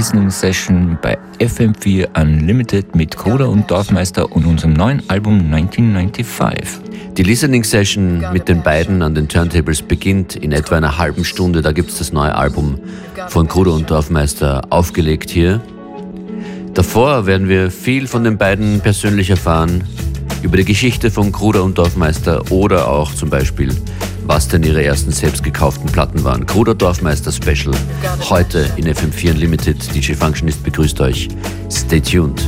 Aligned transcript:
Listening 0.00 0.30
Session 0.30 0.96
bei 1.02 1.18
FM4 1.40 2.18
Unlimited 2.18 2.96
mit 2.96 3.18
Koda 3.18 3.44
und 3.44 3.70
Dorfmeister 3.70 4.32
und 4.32 4.46
unserem 4.46 4.72
neuen 4.72 5.02
Album 5.10 5.52
1995. 5.52 7.12
Die 7.18 7.22
Listening 7.22 7.62
Session 7.62 8.24
mit 8.32 8.48
den 8.48 8.62
beiden 8.62 9.02
an 9.02 9.14
den 9.14 9.28
Turntables 9.28 9.82
beginnt 9.82 10.36
in 10.36 10.52
etwa 10.52 10.78
einer 10.78 10.96
halben 10.96 11.22
Stunde. 11.22 11.60
Da 11.60 11.72
gibt 11.72 11.90
es 11.90 11.98
das 11.98 12.14
neue 12.14 12.34
Album 12.34 12.78
von 13.28 13.46
Kruder 13.46 13.74
und 13.74 13.90
Dorfmeister 13.90 14.62
aufgelegt 14.70 15.28
hier. 15.28 15.60
Davor 16.72 17.26
werden 17.26 17.50
wir 17.50 17.70
viel 17.70 18.06
von 18.06 18.24
den 18.24 18.38
beiden 18.38 18.80
persönlich 18.80 19.28
erfahren, 19.28 19.84
über 20.40 20.56
die 20.56 20.64
Geschichte 20.64 21.10
von 21.10 21.30
Kruder 21.30 21.62
und 21.62 21.76
Dorfmeister 21.76 22.50
oder 22.50 22.88
auch 22.88 23.12
zum 23.12 23.28
Beispiel, 23.28 23.76
was 24.26 24.48
denn 24.48 24.62
ihre 24.62 24.82
ersten 24.84 25.10
selbst 25.10 25.42
gekauften 25.42 25.90
Platten 25.90 26.24
waren. 26.24 26.46
Kruder 26.46 26.74
Dorfmeister 26.74 27.32
Special, 27.32 27.74
heute 28.28 28.70
in 28.76 28.86
FM4 28.86 29.32
Unlimited. 29.32 29.94
DJ 29.94 30.14
Functionist 30.14 30.62
begrüßt 30.62 31.00
euch. 31.00 31.28
Stay 31.70 32.00
tuned. 32.00 32.42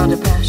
Es 0.00 0.39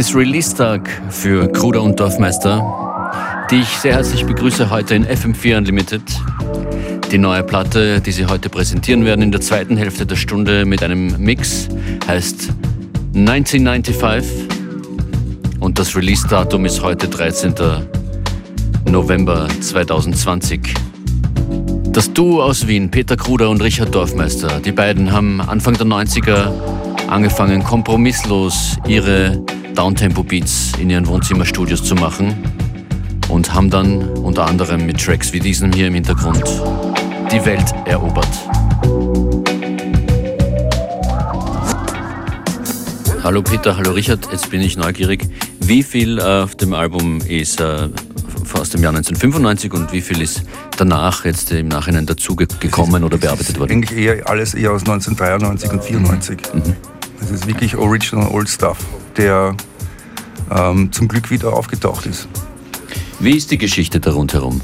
ist 0.00 0.14
Release-Tag 0.14 0.88
für 1.10 1.46
Kruder 1.52 1.82
und 1.82 2.00
Dorfmeister, 2.00 3.44
die 3.50 3.56
ich 3.56 3.68
sehr 3.68 3.92
herzlich 3.92 4.24
begrüße 4.24 4.70
heute 4.70 4.94
in 4.94 5.04
FM4 5.04 5.58
Unlimited. 5.58 6.00
Die 7.12 7.18
neue 7.18 7.42
Platte, 7.42 8.00
die 8.00 8.10
sie 8.10 8.24
heute 8.24 8.48
präsentieren 8.48 9.04
werden 9.04 9.20
in 9.20 9.30
der 9.30 9.42
zweiten 9.42 9.76
Hälfte 9.76 10.06
der 10.06 10.16
Stunde 10.16 10.64
mit 10.64 10.82
einem 10.82 11.22
Mix, 11.22 11.68
heißt 12.08 12.48
1995 13.14 14.48
und 15.60 15.78
das 15.78 15.94
Release-Datum 15.94 16.64
ist 16.64 16.82
heute 16.82 17.06
13. 17.06 17.52
November 18.86 19.48
2020. 19.60 20.72
Das 21.92 22.10
Duo 22.10 22.42
aus 22.42 22.66
Wien, 22.66 22.90
Peter 22.90 23.18
Kruder 23.18 23.50
und 23.50 23.62
Richard 23.62 23.94
Dorfmeister, 23.94 24.60
die 24.60 24.72
beiden 24.72 25.12
haben 25.12 25.42
Anfang 25.42 25.74
der 25.74 25.86
90er 25.86 26.50
angefangen, 27.06 27.62
kompromisslos 27.62 28.78
ihre 28.88 29.44
Downtempo-Beats 29.80 30.72
in 30.78 30.90
ihren 30.90 31.06
Wohnzimmerstudios 31.06 31.82
zu 31.82 31.94
machen 31.94 32.36
und 33.30 33.54
haben 33.54 33.70
dann 33.70 34.10
unter 34.10 34.46
anderem 34.46 34.84
mit 34.84 35.02
Tracks 35.02 35.32
wie 35.32 35.40
diesem 35.40 35.72
hier 35.72 35.86
im 35.86 35.94
Hintergrund 35.94 36.44
die 37.32 37.42
Welt 37.46 37.64
erobert. 37.86 38.28
Hallo 43.24 43.40
Peter, 43.40 43.74
hallo 43.74 43.92
Richard, 43.92 44.28
jetzt 44.30 44.50
bin 44.50 44.60
ich 44.60 44.76
neugierig. 44.76 45.26
Wie 45.60 45.82
viel 45.82 46.18
äh, 46.18 46.42
auf 46.42 46.56
dem 46.56 46.74
Album 46.74 47.22
ist 47.26 47.62
äh, 47.62 47.88
aus 48.52 48.68
dem 48.68 48.82
Jahr 48.82 48.94
1995 48.94 49.72
und 49.72 49.94
wie 49.94 50.02
viel 50.02 50.20
ist 50.20 50.42
danach 50.76 51.24
jetzt 51.24 51.52
im 51.52 51.68
Nachhinein 51.68 52.04
dazugekommen 52.04 53.02
oder 53.02 53.16
bearbeitet 53.16 53.58
worden? 53.58 53.72
Eigentlich 53.72 53.98
eher 53.98 54.28
alles 54.28 54.52
eher 54.52 54.72
aus 54.72 54.82
1993 54.82 55.70
und 55.70 55.80
1994. 55.80 56.38
Mhm. 56.52 56.76
Das 57.18 57.30
ist 57.30 57.46
wirklich 57.46 57.76
Original 57.76 58.28
Old 58.28 58.50
Stuff, 58.50 58.76
der 59.16 59.54
ähm, 60.50 60.92
zum 60.92 61.08
Glück 61.08 61.30
wieder 61.30 61.52
aufgetaucht 61.52 62.06
ist. 62.06 62.28
Wie 63.18 63.36
ist 63.36 63.50
die 63.50 63.58
Geschichte 63.58 64.00
da 64.00 64.12
rundherum? 64.12 64.60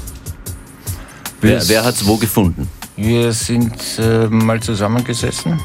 Wer, 1.41 1.67
wer 1.69 1.85
hat 1.85 1.95
es 1.95 2.05
wo 2.05 2.17
gefunden? 2.17 2.67
Wir 2.95 3.31
sind 3.31 3.75
äh, 3.99 4.27
mal 4.27 4.59
zusammengesessen 4.59 5.59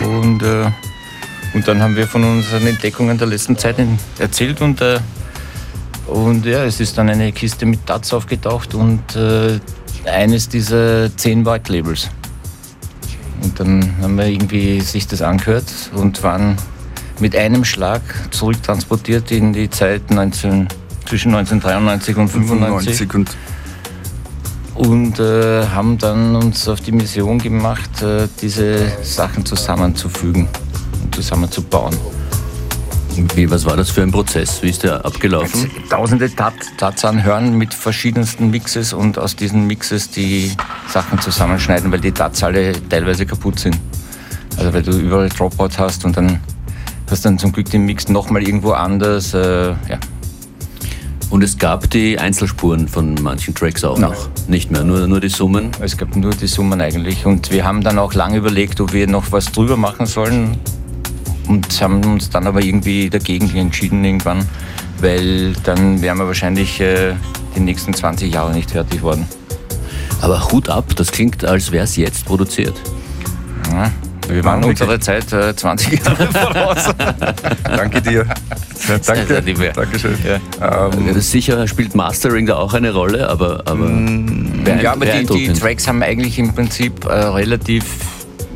und, 0.00 0.42
äh, 0.42 0.70
und 1.52 1.68
dann 1.68 1.82
haben 1.82 1.94
wir 1.94 2.06
von 2.06 2.24
unseren 2.24 2.66
Entdeckungen 2.66 3.18
der 3.18 3.26
letzten 3.26 3.58
Zeit 3.58 3.76
erzählt 4.18 4.62
und, 4.62 4.80
äh, 4.80 4.98
und 6.06 6.46
ja, 6.46 6.64
es 6.64 6.80
ist 6.80 6.96
dann 6.96 7.10
eine 7.10 7.32
Kiste 7.32 7.66
mit 7.66 7.80
Dats 7.86 8.14
aufgetaucht 8.14 8.74
und 8.74 9.14
äh, 9.14 9.60
eines 10.06 10.48
dieser 10.48 11.14
zehn 11.16 11.44
White 11.44 11.72
Labels. 11.72 12.08
Und 13.42 13.60
dann 13.60 13.94
haben 14.00 14.16
wir 14.16 14.26
irgendwie 14.26 14.80
sich 14.80 15.06
das 15.06 15.20
angehört 15.20 15.66
und 15.94 16.22
waren 16.22 16.56
mit 17.20 17.36
einem 17.36 17.64
Schlag 17.64 18.02
zurücktransportiert 18.30 19.30
in 19.30 19.52
die 19.52 19.70
Zeit 19.70 20.10
19, 20.10 20.68
zwischen 21.06 21.34
1993 21.34 22.16
und 22.16 22.22
1995. 22.22 23.14
und 23.14 23.36
und 24.74 25.20
äh, 25.20 25.66
haben 25.68 25.98
dann 25.98 26.34
uns 26.34 26.68
auf 26.68 26.80
die 26.80 26.92
Mission 26.92 27.38
gemacht, 27.38 28.02
äh, 28.02 28.26
diese 28.40 28.90
Sachen 29.02 29.46
zusammenzufügen 29.46 30.48
und 31.02 31.14
zusammenzubauen. 31.14 31.96
Wie, 33.36 33.48
was 33.48 33.64
war 33.64 33.76
das 33.76 33.90
für 33.90 34.02
ein 34.02 34.10
Prozess? 34.10 34.60
Wie 34.62 34.70
ist 34.70 34.82
der 34.82 35.04
abgelaufen? 35.04 35.70
Tausende 35.88 36.28
Tats 36.34 37.04
anhören 37.04 37.56
mit 37.56 37.72
verschiedensten 37.72 38.50
Mixes 38.50 38.92
und 38.92 39.18
aus 39.18 39.36
diesen 39.36 39.68
Mixes 39.68 40.10
die 40.10 40.50
Sachen 40.88 41.20
zusammenschneiden, 41.20 41.92
weil 41.92 42.00
die 42.00 42.10
Tats 42.10 42.42
alle 42.42 42.72
teilweise 42.88 43.24
kaputt 43.24 43.60
sind. 43.60 43.78
Also 44.56 44.74
weil 44.74 44.82
du 44.82 44.92
überall 44.98 45.28
Dropout 45.28 45.78
hast 45.78 46.04
und 46.04 46.16
dann 46.16 46.40
hast 47.10 47.24
dann 47.24 47.38
zum 47.38 47.52
Glück 47.52 47.70
den 47.70 47.84
Mix 47.84 48.08
nochmal 48.08 48.42
irgendwo 48.42 48.72
anders. 48.72 49.34
Äh, 49.34 49.68
ja. 49.88 49.98
Und 51.30 51.42
es 51.42 51.58
gab 51.58 51.90
die 51.90 52.18
Einzelspuren 52.18 52.86
von 52.86 53.14
manchen 53.20 53.54
Tracks 53.54 53.82
auch 53.82 53.98
noch? 53.98 54.28
Nicht 54.46 54.70
mehr, 54.70 54.84
nur, 54.84 55.06
nur 55.06 55.20
die 55.20 55.28
Summen? 55.28 55.70
Es 55.80 55.96
gab 55.96 56.14
nur 56.14 56.30
die 56.30 56.46
Summen 56.46 56.80
eigentlich. 56.80 57.26
Und 57.26 57.50
wir 57.50 57.64
haben 57.64 57.82
dann 57.82 57.98
auch 57.98 58.14
lange 58.14 58.36
überlegt, 58.36 58.80
ob 58.80 58.92
wir 58.92 59.06
noch 59.06 59.32
was 59.32 59.50
drüber 59.50 59.76
machen 59.76 60.06
sollen. 60.06 60.58
Und 61.48 61.80
haben 61.82 62.04
uns 62.04 62.30
dann 62.30 62.46
aber 62.46 62.62
irgendwie 62.62 63.10
dagegen 63.10 63.54
entschieden 63.56 64.04
irgendwann, 64.04 64.46
weil 65.00 65.52
dann 65.64 66.00
wären 66.00 66.18
wir 66.18 66.26
wahrscheinlich 66.26 66.80
äh, 66.80 67.14
die 67.54 67.60
nächsten 67.60 67.92
20 67.92 68.32
Jahre 68.32 68.54
nicht 68.54 68.70
fertig 68.70 69.02
worden. 69.02 69.26
Aber 70.22 70.50
Hut 70.50 70.70
ab, 70.70 70.96
das 70.96 71.10
klingt, 71.12 71.44
als 71.44 71.70
wäre 71.70 71.84
es 71.84 71.96
jetzt 71.96 72.24
produziert. 72.24 72.74
Ja, 73.70 73.90
Wir 74.34 74.44
waren 74.44 74.64
unsere 74.64 74.98
Zeit 74.98 75.32
äh, 75.32 75.54
20 75.54 76.04
Jahre 76.04 76.26
voraus. 76.26 76.94
Danke 77.64 78.02
dir. 78.02 78.26
Danke. 79.06 79.40
Liebe. 79.40 79.72
Dankeschön. 79.74 80.18
Ja. 80.60 80.88
Ähm, 80.88 81.20
sicher 81.20 81.68
spielt 81.68 81.94
Mastering 81.94 82.46
da 82.46 82.56
auch 82.56 82.74
eine 82.74 82.92
Rolle, 82.92 83.28
aber, 83.28 83.60
aber 83.66 83.86
mm, 83.86 84.66
ja, 84.82 84.92
aber 84.92 85.06
die, 85.06 85.24
die, 85.24 85.52
Tracks 85.52 85.86
haben 85.86 86.02
eigentlich 86.02 86.38
im 86.38 86.52
Prinzip 86.52 87.04
äh, 87.04 87.12
relativ 87.12 87.84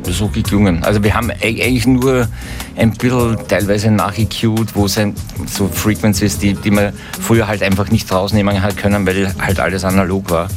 so 0.03 0.27
geklungen. 0.27 0.83
Also 0.83 1.03
wir 1.03 1.13
haben 1.13 1.31
eigentlich 1.31 1.87
nur 1.87 2.27
ein 2.75 2.91
bisschen 2.91 3.37
teilweise 3.47 3.91
nachgecued, 3.91 4.75
wo 4.75 4.85
es 4.85 4.99
so 5.45 5.67
Frequencies, 5.67 6.39
die, 6.39 6.53
die 6.55 6.71
man 6.71 6.93
früher 7.21 7.47
halt 7.47 7.63
einfach 7.63 7.89
nicht 7.89 8.11
rausnehmen 8.11 8.61
hat 8.61 8.75
können, 8.77 9.05
weil 9.05 9.33
halt 9.39 9.59
alles 9.59 9.85
analog 9.85 10.29
war. 10.29 10.49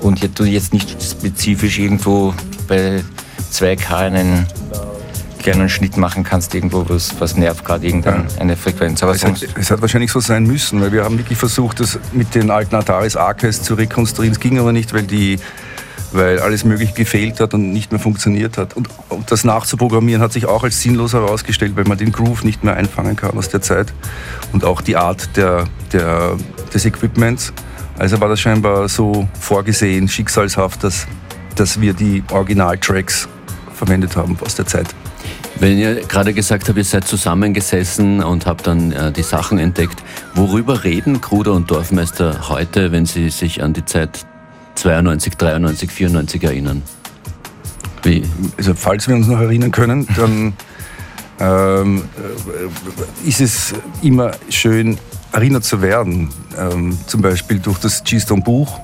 Und 0.00 0.20
jetzt, 0.20 0.38
jetzt 0.40 0.72
nicht 0.74 1.02
spezifisch 1.02 1.78
irgendwo 1.78 2.34
bei 2.66 3.02
2K 3.54 3.94
einen 3.94 4.46
kleinen 5.44 5.68
Schnitt 5.68 5.96
machen 5.98 6.24
kannst, 6.24 6.54
irgendwo, 6.54 6.86
was, 6.88 7.20
was 7.20 7.36
nervt 7.36 7.64
gerade 7.64 7.86
irgendeine 7.86 8.26
ja. 8.40 8.56
Frequenz. 8.56 9.02
Aber 9.02 9.12
es, 9.12 9.24
hat, 9.24 9.46
es 9.58 9.70
hat 9.70 9.80
wahrscheinlich 9.82 10.10
so 10.10 10.20
sein 10.20 10.44
müssen, 10.44 10.80
weil 10.80 10.90
wir 10.90 11.04
haben 11.04 11.18
wirklich 11.18 11.38
versucht, 11.38 11.80
das 11.80 11.98
mit 12.12 12.34
den 12.34 12.50
alten 12.50 12.74
Ataris 12.74 13.14
Archives 13.14 13.62
zu 13.62 13.74
rekonstruieren. 13.74 14.32
Es 14.32 14.40
ging 14.40 14.58
aber 14.58 14.72
nicht, 14.72 14.94
weil 14.94 15.02
die 15.02 15.38
weil 16.12 16.38
alles 16.38 16.64
Mögliche 16.64 16.92
gefehlt 16.92 17.40
hat 17.40 17.54
und 17.54 17.72
nicht 17.72 17.90
mehr 17.90 18.00
funktioniert 18.00 18.56
hat. 18.56 18.74
Und, 18.76 18.88
und, 19.08 19.30
das 19.32 19.42
nachzuprogrammieren 19.42 20.22
hat 20.22 20.32
sich 20.32 20.46
auch 20.46 20.62
als 20.62 20.80
sinnlos 20.80 21.12
herausgestellt, 21.12 21.72
weil 21.74 21.84
man 21.84 21.98
den 21.98 22.12
Groove 22.12 22.44
nicht 22.44 22.62
mehr 22.62 22.76
einfangen 22.76 23.16
kann 23.16 23.36
aus 23.36 23.48
der 23.48 23.60
Zeit 23.60 23.92
und 24.52 24.64
auch 24.64 24.80
die 24.80 24.96
Art 24.96 25.36
der, 25.36 25.64
der, 25.92 26.36
des 26.72 26.84
Equipments. 26.84 27.52
Also 27.98 28.20
war 28.20 28.28
das 28.28 28.40
scheinbar 28.40 28.88
so 28.88 29.28
vorgesehen, 29.40 30.08
schicksalshaft, 30.08 30.84
dass, 30.84 31.06
dass 31.56 31.80
wir 31.80 31.94
die 31.94 32.22
Originaltracks 32.30 33.28
verwendet 33.84 34.16
haben 34.16 34.36
aus 34.40 34.54
der 34.54 34.66
Zeit. 34.66 34.86
Wenn 35.60 35.78
ihr 35.78 35.96
gerade 36.06 36.32
gesagt 36.32 36.68
habt, 36.68 36.78
ihr 36.78 36.84
seid 36.84 37.06
zusammengesessen 37.06 38.22
und 38.22 38.46
habt 38.46 38.66
dann 38.66 38.92
äh, 38.92 39.12
die 39.12 39.22
Sachen 39.22 39.58
entdeckt, 39.58 40.02
worüber 40.34 40.84
reden 40.84 41.20
Kruder 41.20 41.52
und 41.52 41.70
Dorfmeister 41.70 42.48
heute, 42.48 42.92
wenn 42.92 43.06
sie 43.06 43.30
sich 43.30 43.62
an 43.62 43.72
die 43.72 43.84
Zeit 43.84 44.26
92, 44.76 45.36
93, 45.36 45.90
94 45.90 46.42
erinnern? 46.42 46.82
Wie? 48.02 48.24
Also 48.56 48.74
falls 48.74 49.06
wir 49.06 49.14
uns 49.14 49.26
noch 49.26 49.40
erinnern 49.40 49.70
können, 49.70 50.08
dann 50.16 50.54
ähm, 51.38 52.04
äh, 53.24 53.28
ist 53.28 53.40
es 53.40 53.74
immer 54.02 54.32
schön, 54.48 54.98
erinnert 55.32 55.64
zu 55.64 55.82
werden. 55.82 56.30
Ähm, 56.58 56.98
zum 57.06 57.22
Beispiel 57.22 57.58
durch 57.58 57.78
das 57.78 58.02
G-Stone-Buch 58.02 58.80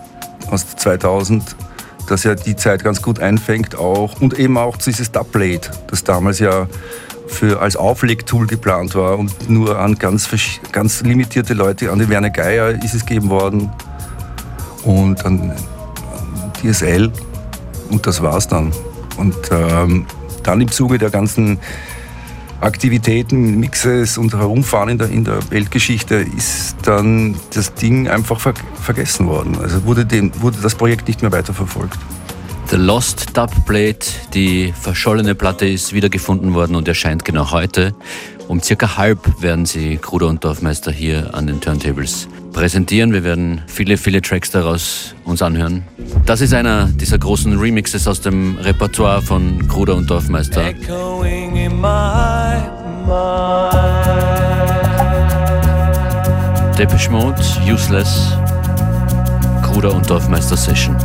aus 0.51 0.77
2000, 0.77 1.57
das 2.11 2.25
ja 2.25 2.35
die 2.35 2.57
Zeit 2.57 2.83
ganz 2.83 3.03
gut 3.03 3.21
einfängt 3.21 3.77
auch. 3.77 4.21
Und 4.21 4.39
eben 4.39 4.59
auch 4.59 4.77
dieses 4.77 5.13
Dubplate, 5.13 5.71
das 5.89 6.05
damals 6.05 6.39
ja 6.39 6.67
für, 7.27 7.61
als 7.61 7.77
Auflegtool 7.77 8.47
geplant 8.47 8.95
war 8.95 9.19
und 9.19 9.49
nur 9.49 9.79
an 9.79 9.97
ganz, 9.97 10.29
ganz 10.73 11.03
limitierte 11.03 11.55
Leute, 11.55 11.93
an 11.93 11.99
den 11.99 12.09
Werner 12.09 12.31
Geier 12.31 12.83
ist 12.83 12.95
es 12.95 13.07
gegeben 13.07 13.31
worden 13.31 13.71
und 14.85 15.25
an 15.25 15.53
DSL 16.61 17.13
und 17.91 18.07
das 18.07 18.23
war's 18.23 18.49
dann. 18.49 18.73
Und 19.17 19.37
ähm, 19.53 20.07
dann 20.43 20.61
im 20.61 20.71
Zuge 20.71 20.99
der 20.99 21.11
ganzen 21.11 21.59
Aktivitäten, 22.61 23.59
Mixes 23.59 24.19
und 24.19 24.35
Herumfahren 24.35 24.91
in 24.91 24.99
der, 24.99 25.09
in 25.09 25.25
der 25.25 25.39
Weltgeschichte 25.51 26.17
ist 26.17 26.77
dann 26.83 27.35
das 27.55 27.75
Ding 27.75 28.09
einfach 28.09 28.39
ver 28.39 28.55
vergessen 28.83 29.27
worden. 29.27 29.59
Also 29.59 29.85
wurde, 29.85 30.05
den, 30.05 30.31
wurde 30.43 30.59
das 30.63 30.75
Projekt 30.75 31.09
nicht 31.09 31.23
mehr 31.23 31.33
weiterverfolgt. 31.33 31.99
The 32.71 32.77
Lost 32.77 33.37
Dub 33.37 33.51
Plate, 33.65 34.07
die 34.35 34.73
verschollene 34.79 35.35
Platte, 35.35 35.67
ist 35.67 35.93
wiedergefunden 35.93 36.55
worden 36.55 36.77
und 36.77 36.87
erscheint 36.87 37.25
genau 37.25 37.51
heute. 37.51 37.95
Um 38.47 38.63
circa 38.63 38.97
halb 38.97 39.43
werden 39.43 39.65
sie 39.65 39.97
Kruder 39.97 40.29
und 40.29 40.45
Dorfmeister 40.45 40.93
hier 40.93 41.35
an 41.35 41.47
den 41.47 41.61
Turntables 41.61 42.29
präsentieren. 42.53 43.13
Wir 43.13 43.25
werden 43.25 43.63
viele, 43.67 43.97
viele 43.97 44.21
Tracks 44.23 44.51
daraus 44.51 45.15
uns 45.25 45.43
anhören. 45.43 45.83
Das 46.27 46.41
ist 46.41 46.55
einer 46.55 46.87
dieser 46.87 47.19
großen 47.19 47.59
Remixes 47.59 48.07
aus 48.07 48.21
dem 48.21 48.57
Repertoire 48.59 49.23
von 49.23 49.67
Kruder 49.69 49.97
und 49.97 50.11
Dorfmeister. 50.11 50.73
Depeche 56.79 57.11
Mode, 57.11 57.41
Useless, 57.71 58.37
Kruder 59.63 59.95
und 59.95 60.09
Dorfmeister 60.09 60.57
Session. 60.57 60.97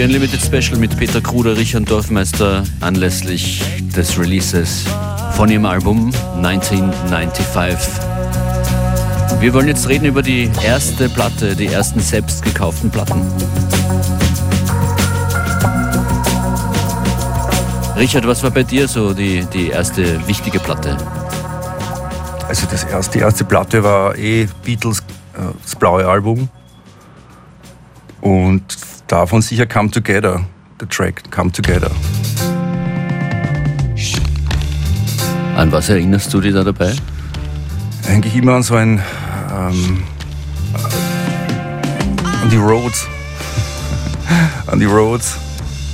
FM4 0.00 0.04
Unlimited 0.04 0.40
Special 0.40 0.78
mit 0.78 0.96
Peter 0.96 1.20
Kruder, 1.20 1.56
Richard 1.56 1.90
Dorfmeister 1.90 2.64
anlässlich 2.80 3.62
des 3.94 4.18
Releases 4.18 4.84
von 5.36 5.50
ihrem 5.50 5.66
Album 5.66 6.10
1995. 6.36 7.92
Wir 9.40 9.52
wollen 9.52 9.68
jetzt 9.68 9.88
reden 9.88 10.06
über 10.06 10.22
die 10.22 10.50
erste 10.64 11.08
Platte, 11.10 11.54
die 11.54 11.66
ersten 11.66 12.00
selbst 12.00 12.42
gekauften 12.42 12.90
Platten. 12.90 13.20
Richard, 17.96 18.26
was 18.26 18.42
war 18.42 18.50
bei 18.50 18.62
dir 18.62 18.88
so 18.88 19.12
die, 19.12 19.44
die 19.52 19.68
erste 19.68 20.26
wichtige 20.26 20.60
Platte? 20.60 20.96
Also 22.48 22.66
das 22.70 22.84
erste, 22.84 23.18
die 23.18 23.22
erste 23.22 23.44
Platte 23.44 23.84
war 23.84 24.16
eh 24.16 24.48
Beatles, 24.64 25.00
äh, 25.34 25.40
das 25.62 25.76
blaue 25.76 26.06
Album. 26.06 26.48
Und 28.22 28.89
davon 29.10 29.42
sicher 29.42 29.66
Come 29.66 29.90
Together, 29.90 30.44
der 30.80 30.88
Track 30.88 31.30
Come 31.30 31.50
Together. 31.50 31.90
An 35.56 35.72
was 35.72 35.88
erinnerst 35.88 36.32
du 36.32 36.40
dich 36.40 36.54
da 36.54 36.62
dabei? 36.62 36.94
Eigentlich 38.08 38.36
immer 38.36 38.54
an 38.54 38.62
so 38.62 38.76
ein. 38.76 39.02
Ähm, 39.52 40.04
an 42.42 42.50
die 42.50 42.56
Roads. 42.56 43.08
an 44.68 44.78
die 44.78 44.86
Roads 44.86 45.36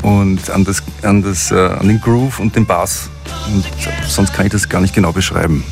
und 0.03 0.51
an, 0.51 0.65
das, 0.65 0.83
an, 1.03 1.23
das, 1.23 1.51
äh, 1.51 1.57
an 1.57 1.89
den 1.89 2.01
Groove 2.01 2.39
und 2.39 2.55
den 2.55 2.67
Bass. 2.67 3.09
Und 3.47 3.65
sonst 4.07 4.35
kann 4.35 4.47
ich 4.47 4.53
das 4.53 4.69
gar 4.69 4.81
nicht 4.81 4.95
genau 4.95 5.13
beschreiben. 5.13 5.65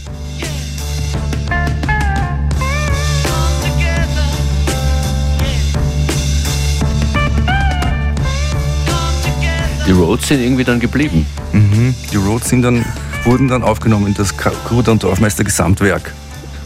Die 9.86 9.92
Roads 9.92 10.28
sind 10.28 10.40
irgendwie 10.40 10.64
dann 10.64 10.80
geblieben. 10.80 11.26
Mhm. 11.52 11.94
Die 12.10 12.16
Roads 12.16 12.48
sind 12.48 12.62
dann, 12.62 12.84
wurden 13.24 13.48
dann 13.48 13.62
aufgenommen 13.62 14.06
in 14.06 14.14
das 14.14 14.34
Kruder 14.34 14.92
und 14.92 15.02
Dorfmeister 15.02 15.44
Gesamtwerk. 15.44 16.14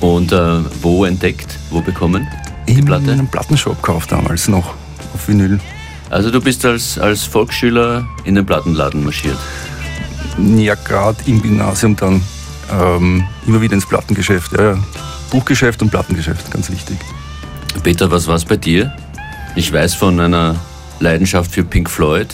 Und 0.00 0.30
äh, 0.30 0.60
wo 0.82 1.04
entdeckt, 1.04 1.58
wo 1.70 1.80
bekommen? 1.80 2.28
Die 2.68 2.74
in 2.74 2.84
Platte? 2.84 3.12
einem 3.12 3.26
Plattenshop 3.26 3.82
gekauft 3.82 4.12
damals 4.12 4.46
noch, 4.46 4.74
auf 5.14 5.26
Vinyl. 5.26 5.58
Also 6.10 6.30
du 6.30 6.40
bist 6.40 6.64
als, 6.64 6.96
als 6.96 7.24
Volksschüler 7.24 8.06
in 8.24 8.36
den 8.36 8.46
Plattenladen 8.46 9.02
marschiert? 9.02 9.36
Ja, 10.56 10.76
gerade 10.76 11.18
im 11.26 11.42
Gymnasium 11.42 11.96
dann 11.96 12.22
ähm, 12.70 13.24
immer 13.46 13.60
wieder 13.60 13.74
ins 13.74 13.86
Plattengeschäft. 13.86 14.52
Ja, 14.52 14.74
ja. 14.74 14.78
Buchgeschäft 15.30 15.82
und 15.82 15.90
Plattengeschäft, 15.90 16.50
ganz 16.52 16.70
wichtig. 16.70 16.98
Peter, 17.82 18.10
was 18.10 18.28
war 18.28 18.36
es 18.36 18.44
bei 18.44 18.56
dir? 18.56 18.94
Ich 19.56 19.72
weiß 19.72 19.94
von 19.94 20.20
einer 20.20 20.54
Leidenschaft 21.00 21.50
für 21.50 21.64
Pink 21.64 21.90
Floyd. 21.90 22.28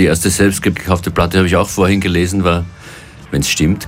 Die 0.00 0.06
erste 0.06 0.30
selbst 0.30 0.62
gekaufte 0.62 1.10
Platte 1.10 1.36
habe 1.36 1.46
ich 1.46 1.56
auch 1.56 1.68
vorhin 1.68 2.00
gelesen, 2.00 2.42
war, 2.42 2.64
wenn 3.30 3.42
es 3.42 3.50
stimmt. 3.50 3.86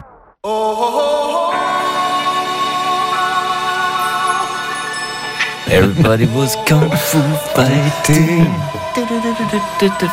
Everybody 5.71 6.29
was 6.35 6.55
Kung 6.69 6.93
Fu 6.93 7.19
Fighting. 7.55 8.47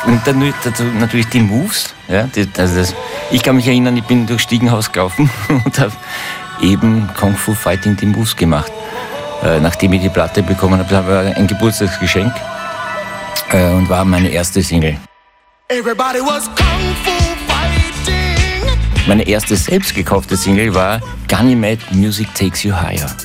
Und 0.05 0.21
dann 0.25 0.53
natürlich 1.01 1.27
die 1.27 1.41
Moves. 1.41 1.93
Ja, 2.07 2.23
die, 2.33 2.47
also 2.57 2.77
das, 2.77 2.95
ich 3.29 3.43
kann 3.43 3.57
mich 3.57 3.67
erinnern, 3.67 3.97
ich 3.97 4.05
bin 4.05 4.25
durch 4.25 4.43
Stiegenhaus 4.43 4.89
gelaufen 4.89 5.29
und 5.65 5.79
habe 5.79 5.91
eben 6.61 7.09
Kung 7.19 7.35
Fu 7.35 7.53
Fighting 7.53 7.97
die 7.97 8.05
Moves 8.05 8.37
gemacht. 8.37 8.71
Äh, 9.43 9.59
nachdem 9.59 9.91
ich 9.91 10.01
die 10.01 10.07
Platte 10.07 10.43
bekommen 10.43 10.79
habe, 10.79 10.95
habe 10.95 11.31
ich 11.31 11.35
ein 11.35 11.47
Geburtstagsgeschenk 11.47 12.31
äh, 13.51 13.71
und 13.71 13.89
war 13.89 14.05
meine 14.05 14.29
erste 14.29 14.63
Single. 14.63 14.97
Meine 19.07 19.27
erste 19.27 19.55
selbst 19.55 19.93
gekaufte 19.93 20.35
Single 20.35 20.73
war 20.73 20.99
Ganymede 21.27 21.83
Music 21.91 22.33
Takes 22.33 22.63
You 22.63 22.73
Higher. 22.73 23.15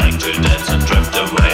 like 0.00 0.18
to 0.18 0.32
dance 0.32 0.68
and 0.70 0.86
drift 0.86 1.14
away. 1.16 1.49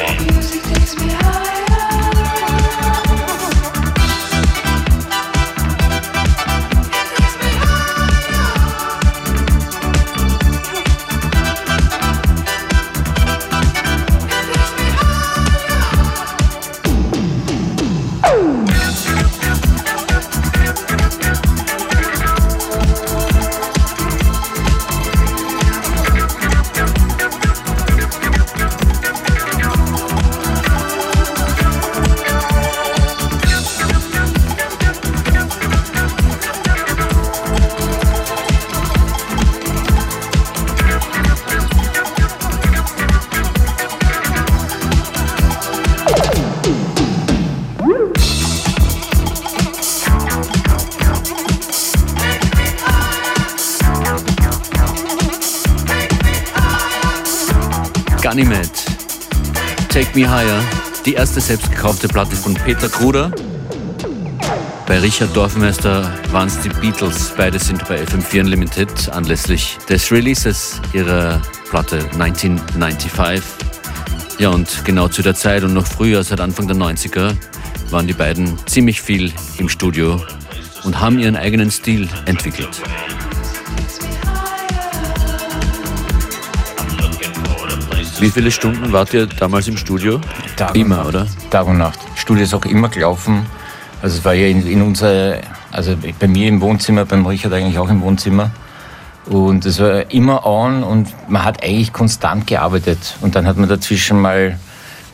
Me 60.16 60.30
Higher. 60.30 60.64
Die 61.04 61.12
erste 61.12 61.42
selbst 61.42 61.70
gekaufte 61.70 62.08
Platte 62.08 62.36
von 62.36 62.54
Peter 62.54 62.88
Kruder. 62.88 63.30
Bei 64.86 64.98
Richard 64.98 65.36
Dorfmeister 65.36 66.10
waren 66.32 66.48
es 66.48 66.58
die 66.60 66.70
Beatles. 66.70 67.34
Beide 67.36 67.58
sind 67.58 67.86
bei 67.86 68.02
FM4 68.02 68.40
Unlimited 68.40 69.10
anlässlich 69.10 69.76
des 69.90 70.10
Releases 70.10 70.80
ihrer 70.94 71.42
Platte 71.68 71.98
1995. 72.14 73.42
Ja, 74.38 74.48
und 74.48 74.86
genau 74.86 75.08
zu 75.08 75.20
der 75.20 75.34
Zeit 75.34 75.64
und 75.64 75.74
noch 75.74 75.86
früher, 75.86 76.24
seit 76.24 76.40
Anfang 76.40 76.66
der 76.66 76.76
90er, 76.76 77.34
waren 77.90 78.06
die 78.06 78.14
beiden 78.14 78.56
ziemlich 78.64 79.02
viel 79.02 79.34
im 79.58 79.68
Studio 79.68 80.18
und 80.84 80.98
haben 80.98 81.18
ihren 81.18 81.36
eigenen 81.36 81.70
Stil 81.70 82.08
entwickelt. 82.24 82.80
Wie 88.18 88.30
viele 88.30 88.50
Stunden 88.50 88.92
wart 88.92 89.12
ihr 89.12 89.26
damals 89.26 89.68
im 89.68 89.76
Studio? 89.76 90.20
Tag 90.56 90.74
immer, 90.74 90.96
Nacht. 90.96 91.08
oder? 91.08 91.26
Tag 91.50 91.66
und 91.66 91.76
Nacht. 91.76 91.98
Studio 92.14 92.44
ist 92.44 92.54
auch 92.54 92.64
immer 92.64 92.88
gelaufen. 92.88 93.44
Also 94.00 94.18
es 94.18 94.24
war 94.24 94.32
ja 94.32 94.46
in, 94.46 94.66
in 94.66 94.80
unserer, 94.80 95.40
also 95.70 95.96
bei 96.18 96.26
mir 96.26 96.48
im 96.48 96.60
Wohnzimmer, 96.62 97.04
beim 97.04 97.26
Richard 97.26 97.52
eigentlich 97.52 97.78
auch 97.78 97.90
im 97.90 98.00
Wohnzimmer. 98.00 98.50
Und 99.26 99.66
es 99.66 99.80
war 99.80 100.10
immer 100.10 100.46
on 100.46 100.82
und 100.82 101.08
man 101.28 101.44
hat 101.44 101.62
eigentlich 101.62 101.92
konstant 101.92 102.46
gearbeitet. 102.46 103.16
Und 103.20 103.34
dann 103.34 103.46
hat 103.46 103.58
man 103.58 103.68
dazwischen 103.68 104.20
mal 104.20 104.58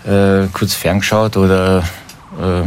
äh, 0.05 0.47
kurz 0.53 0.75
ferngeschaut 0.75 1.37
oder 1.37 1.79
äh, 2.41 2.63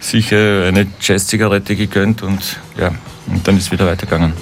sicher 0.00 0.64
eine 0.66 0.86
Jazz-Zigarette 1.00 1.76
gegönnt 1.76 2.22
und 2.22 2.58
ja, 2.78 2.92
und 3.26 3.46
dann 3.46 3.56
ist 3.56 3.64
es 3.64 3.72
wieder 3.72 3.86
weitergegangen. 3.86 4.32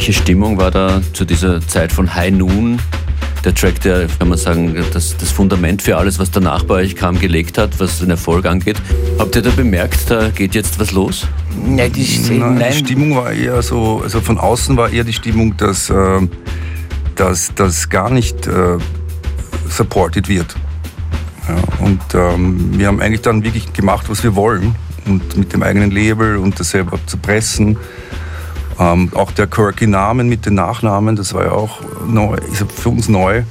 Welche 0.00 0.14
Stimmung 0.14 0.56
war 0.56 0.70
da 0.70 1.02
zu 1.12 1.26
dieser 1.26 1.60
Zeit 1.60 1.92
von 1.92 2.14
High 2.14 2.32
Noon? 2.32 2.78
Der 3.44 3.54
Track, 3.54 3.82
der, 3.82 4.06
kann 4.18 4.30
man 4.30 4.38
sagen, 4.38 4.74
das, 4.94 5.14
das 5.18 5.30
Fundament 5.30 5.82
für 5.82 5.98
alles, 5.98 6.18
was 6.18 6.30
danach 6.30 6.64
bei 6.64 6.76
euch 6.76 6.96
kam, 6.96 7.20
gelegt 7.20 7.58
hat, 7.58 7.78
was 7.80 7.98
den 7.98 8.08
Erfolg 8.08 8.46
angeht. 8.46 8.80
Habt 9.18 9.36
ihr 9.36 9.42
da 9.42 9.50
bemerkt, 9.50 10.10
da 10.10 10.30
geht 10.30 10.54
jetzt 10.54 10.80
was 10.80 10.92
los? 10.92 11.26
Nein, 11.54 11.92
die, 11.92 12.18
Nein, 12.30 12.54
nein, 12.54 12.72
die 12.72 12.78
Stimmung 12.78 13.14
war 13.14 13.30
eher 13.30 13.60
so, 13.60 14.00
also 14.02 14.22
von 14.22 14.38
außen 14.38 14.74
war 14.78 14.88
eher 14.88 15.04
die 15.04 15.12
Stimmung, 15.12 15.54
dass 15.58 15.90
äh, 15.90 16.26
dass 17.14 17.54
das 17.54 17.90
gar 17.90 18.08
nicht 18.08 18.46
äh, 18.46 18.78
supported 19.68 20.30
wird. 20.30 20.56
Ja, 21.46 21.84
und 21.84 22.00
ähm, 22.14 22.70
wir 22.78 22.86
haben 22.86 23.02
eigentlich 23.02 23.20
dann 23.20 23.44
wirklich 23.44 23.70
gemacht, 23.74 24.06
was 24.08 24.24
wir 24.24 24.34
wollen. 24.34 24.74
Und 25.04 25.36
mit 25.36 25.52
dem 25.52 25.62
eigenen 25.62 25.90
Label 25.90 26.38
und 26.38 26.58
das 26.58 26.70
selber 26.70 26.98
zu 27.04 27.18
pressen. 27.18 27.76
Ähm, 28.80 29.10
auch 29.14 29.30
der 29.30 29.46
Quirky-Namen 29.46 30.28
mit 30.28 30.46
den 30.46 30.54
Nachnamen, 30.54 31.14
das 31.14 31.34
war 31.34 31.44
ja 31.44 31.52
auch 31.52 31.80
neu, 32.06 32.38
für 32.74 32.88
uns 32.88 33.08
neu. 33.08 33.42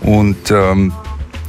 Und, 0.00 0.50
ähm, 0.50 0.92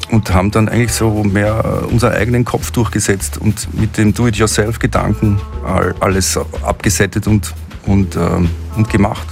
und 0.09 0.33
haben 0.33 0.51
dann 0.51 0.67
eigentlich 0.67 0.91
so 0.91 1.23
mehr 1.23 1.83
unseren 1.89 2.13
eigenen 2.13 2.43
Kopf 2.43 2.71
durchgesetzt 2.71 3.37
und 3.37 3.73
mit 3.79 3.97
dem 3.97 4.13
Do-it-yourself-Gedanken 4.13 5.39
all- 5.65 5.95
alles 6.01 6.37
abgesettet 6.63 7.27
und, 7.27 7.53
und, 7.85 8.17
ähm, 8.17 8.49
und 8.75 8.89
gemacht. 8.89 9.27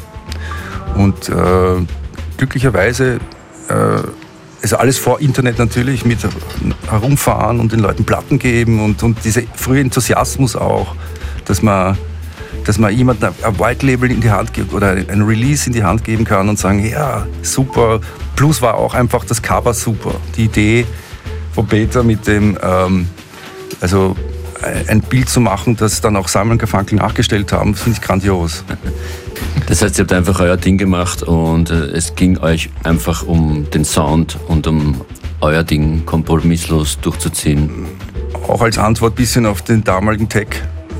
Und 0.95 1.27
äh, 1.27 1.85
glücklicherweise 2.37 3.19
äh, 3.67 4.01
ist 4.61 4.73
alles 4.73 4.97
vor 4.97 5.19
Internet 5.19 5.57
natürlich 5.57 6.05
mit 6.05 6.19
herumfahren 6.89 7.59
und 7.59 7.71
den 7.71 7.79
Leuten 7.79 8.05
Platten 8.05 8.39
geben 8.39 8.83
und, 8.83 9.03
und 9.03 9.25
dieser 9.25 9.41
frühe 9.55 9.81
Enthusiasmus 9.81 10.55
auch, 10.55 10.95
dass 11.45 11.61
man, 11.61 11.97
dass 12.69 12.77
man 12.77 12.95
jemandem 12.95 13.33
ein 13.41 13.59
White 13.59 13.83
Label 13.83 14.11
in 14.11 14.21
die 14.21 14.29
Hand 14.29 14.53
gibt 14.53 14.75
oder 14.75 14.91
ein 14.91 15.23
Release 15.23 15.65
in 15.65 15.73
die 15.73 15.83
Hand 15.83 16.03
geben 16.03 16.23
kann 16.23 16.49
und 16.49 16.59
sagen, 16.59 16.87
ja, 16.87 17.25
super. 17.41 17.99
Plus 18.35 18.61
war 18.61 18.75
auch 18.75 18.93
einfach 18.93 19.25
das 19.25 19.41
Cover 19.41 19.73
super. 19.73 20.11
Die 20.35 20.43
Idee 20.43 20.85
von 21.55 21.65
Peter 21.65 22.03
mit 22.03 22.27
dem, 22.27 22.59
ähm, 22.61 23.07
also 23.81 24.15
ein 24.87 25.01
Bild 25.01 25.29
zu 25.29 25.41
machen, 25.41 25.77
das 25.77 25.99
dann 25.99 26.15
auch 26.15 26.27
Simon 26.27 26.59
Garfunkel 26.59 26.99
nachgestellt 26.99 27.51
haben, 27.51 27.73
finde 27.73 27.97
ich 27.99 28.05
grandios. 28.05 28.63
Das 29.65 29.81
heißt, 29.81 29.97
ihr 29.97 30.03
habt 30.03 30.13
einfach 30.13 30.39
euer 30.39 30.57
Ding 30.57 30.77
gemacht 30.77 31.23
und 31.23 31.71
äh, 31.71 31.73
es 31.73 32.13
ging 32.13 32.37
euch 32.37 32.69
einfach 32.83 33.23
um 33.23 33.67
den 33.71 33.83
Sound 33.83 34.37
und 34.47 34.67
um 34.67 35.01
euer 35.41 35.63
Ding 35.63 36.05
kompromisslos 36.05 36.99
durchzuziehen. 37.01 37.87
Auch 38.47 38.61
als 38.61 38.77
Antwort 38.77 39.13
ein 39.13 39.15
bisschen 39.15 39.47
auf 39.47 39.63
den 39.63 39.83
damaligen 39.83 40.29
Tech, 40.29 40.49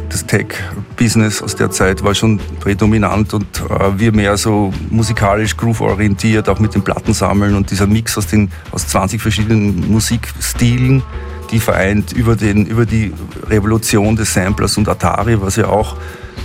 das 0.10 0.26
Tech-Business 0.26 1.42
aus 1.42 1.56
der 1.56 1.70
Zeit 1.72 2.04
war 2.04 2.16
schon 2.16 2.40
prädominant 2.60 3.34
und 3.34 3.46
äh, 3.70 3.98
wir 4.00 4.12
mehr 4.12 4.38
so 4.38 4.74
musikalisch 4.90 5.56
groove-orientiert, 5.56 6.50
auch 6.50 6.60
mit 6.60 6.74
den 6.76 6.82
Platten 6.84 7.14
sammeln 7.14 7.56
und 7.56 7.70
dieser 7.72 7.88
Mix 7.88 8.18
aus, 8.18 8.28
den, 8.28 8.52
aus 8.72 8.88
20 8.88 9.22
verschiedenen 9.22 9.92
Musikstilen, 9.92 11.04
die 11.52 11.60
vereint 11.60 12.12
über, 12.14 12.36
den, 12.36 12.66
über 12.66 12.86
die 12.86 13.14
Revolution 13.50 14.16
des 14.16 14.34
Samplers 14.34 14.78
und 14.78 14.90
Atari, 14.90 15.40
was 15.42 15.56
ja 15.56 15.68
auch 15.68 15.96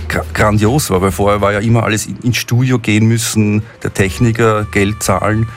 gra- 0.09 0.23
grandios 0.33 0.89
war, 0.89 1.01
weil 1.01 1.11
vorher 1.11 1.41
war 1.41 1.53
ja 1.53 1.59
immer 1.59 1.83
alles 1.83 2.05
in- 2.05 2.17
ins 2.19 2.37
Studio 2.37 2.79
gehen 2.79 3.07
müssen, 3.07 3.63
der 3.83 3.93
Techniker 3.93 4.65
Geld 4.65 5.01
zahlen, 5.03 5.47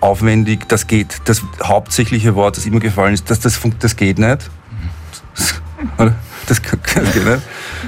aufwendig, 0.00 0.68
das 0.68 0.86
geht. 0.86 1.22
Das 1.26 1.42
hauptsächliche 1.62 2.34
Wort, 2.34 2.56
das 2.56 2.66
immer 2.66 2.80
gefallen 2.80 3.14
ist, 3.14 3.30
das, 3.30 3.38
das, 3.40 3.60
das 3.78 3.96
geht 3.96 4.18
nicht. 4.18 4.50
Das 6.46 6.60
nicht. 7.14 7.42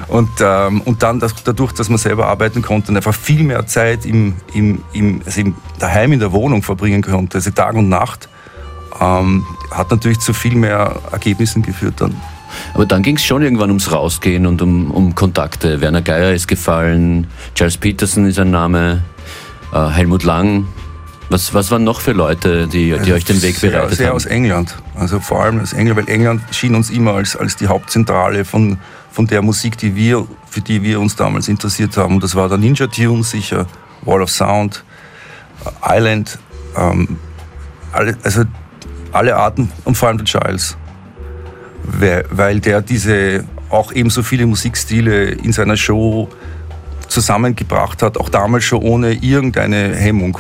Und, 0.08 0.30
ähm, 0.40 0.80
und 0.82 1.02
dann 1.02 1.20
das, 1.20 1.34
dadurch, 1.42 1.72
dass 1.72 1.88
man 1.88 1.98
selber 1.98 2.26
arbeiten 2.26 2.62
konnte 2.62 2.90
und 2.90 2.96
einfach 2.96 3.14
viel 3.14 3.42
mehr 3.42 3.66
Zeit 3.66 4.06
im, 4.06 4.34
im, 4.52 4.82
im, 4.92 5.22
also 5.24 5.40
im, 5.40 5.54
daheim 5.78 6.12
in 6.12 6.20
der 6.20 6.32
Wohnung 6.32 6.62
verbringen 6.62 7.02
konnte, 7.02 7.38
also 7.38 7.50
Tag 7.50 7.74
und 7.74 7.88
Nacht, 7.88 8.28
ähm, 9.00 9.44
hat 9.70 9.90
natürlich 9.90 10.20
zu 10.20 10.32
viel 10.32 10.54
mehr 10.54 10.96
Ergebnissen 11.10 11.62
geführt 11.62 11.94
dann. 11.98 12.14
Aber 12.74 12.86
dann 12.86 13.02
ging 13.02 13.16
es 13.16 13.24
schon 13.24 13.42
irgendwann 13.42 13.70
ums 13.70 13.90
Rausgehen 13.90 14.46
und 14.46 14.62
um, 14.62 14.90
um 14.90 15.14
Kontakte. 15.14 15.80
Werner 15.80 16.02
Geier 16.02 16.32
ist 16.32 16.46
gefallen, 16.46 17.26
Charles 17.54 17.76
Peterson 17.76 18.26
ist 18.26 18.38
ein 18.38 18.50
Name, 18.50 19.02
äh, 19.72 19.88
Helmut 19.88 20.22
Lang. 20.22 20.66
Was, 21.30 21.54
was 21.54 21.70
waren 21.70 21.84
noch 21.84 22.00
für 22.00 22.12
Leute, 22.12 22.68
die, 22.68 22.96
die 22.98 23.12
euch 23.12 23.24
den 23.24 23.40
Weg 23.42 23.56
sehr, 23.56 23.70
bereitet 23.70 23.96
sehr 23.96 24.08
haben? 24.08 24.16
aus 24.16 24.26
England. 24.26 24.76
Also 24.94 25.20
vor 25.20 25.42
allem 25.42 25.60
aus 25.60 25.72
England, 25.72 26.00
weil 26.00 26.14
England 26.14 26.42
schien 26.50 26.74
uns 26.74 26.90
immer 26.90 27.14
als, 27.14 27.34
als 27.34 27.56
die 27.56 27.66
Hauptzentrale 27.66 28.44
von, 28.44 28.78
von 29.10 29.26
der 29.26 29.42
Musik, 29.42 29.78
die 29.78 29.96
wir, 29.96 30.26
für 30.48 30.60
die 30.60 30.82
wir 30.82 31.00
uns 31.00 31.16
damals 31.16 31.48
interessiert 31.48 31.96
haben. 31.96 32.16
Und 32.16 32.24
das 32.24 32.34
war 32.34 32.48
der 32.48 32.58
Ninja 32.58 32.86
Tune 32.86 33.24
sicher, 33.24 33.66
Wall 34.02 34.22
of 34.22 34.30
Sound, 34.30 34.84
äh, 35.64 35.96
Island, 35.96 36.38
ähm, 36.76 37.18
alle, 37.92 38.16
also 38.22 38.42
alle 39.12 39.36
Arten 39.36 39.70
und 39.84 39.96
vor 39.96 40.08
allem 40.08 40.18
der 40.22 40.26
Giles. 40.26 40.76
Weil, 41.84 42.24
weil 42.30 42.60
der 42.60 42.82
diese 42.82 43.44
auch 43.70 43.92
ebenso 43.92 44.22
viele 44.22 44.46
Musikstile 44.46 45.30
in 45.30 45.52
seiner 45.52 45.76
Show 45.76 46.28
zusammengebracht 47.08 48.02
hat, 48.02 48.18
auch 48.18 48.28
damals 48.28 48.64
schon 48.64 48.82
ohne 48.82 49.12
irgendeine 49.12 49.94
Hemmung. 49.94 50.38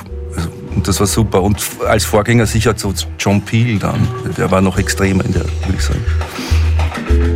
Und 0.74 0.88
das 0.88 1.00
war 1.00 1.06
super. 1.06 1.42
Und 1.42 1.58
als 1.86 2.04
Vorgänger 2.04 2.46
sicher 2.46 2.74
so 2.76 2.92
John 3.18 3.42
Peel 3.42 3.78
dann. 3.78 4.08
Der 4.36 4.50
war 4.50 4.60
noch 4.60 4.78
extremer 4.78 5.24
in 5.24 5.32
der, 5.32 5.44
würde 5.44 5.76
ich 5.76 5.82
sagen. 5.82 7.33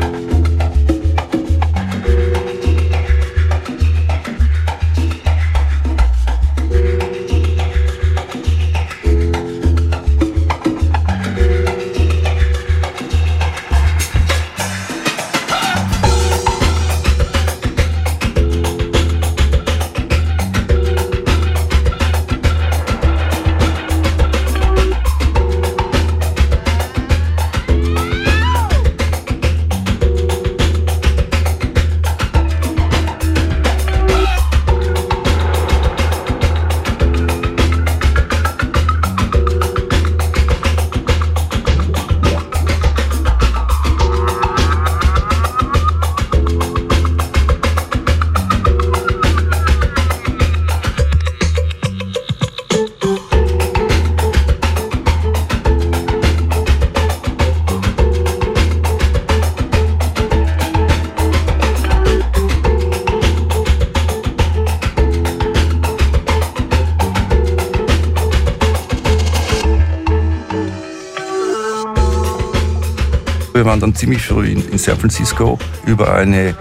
Waren 73.79 73.93
dann 73.93 73.95
ziemlich 73.95 74.23
früh 74.23 74.49
in, 74.49 74.69
in 74.71 74.79
San 74.79 74.99
Francisco 74.99 75.57
über 75.87 76.12
eine, 76.12 76.57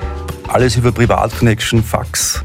alles 0.47 0.75
über 0.75 0.91
Privatconnection, 0.91 1.83
Fax. 1.83 2.43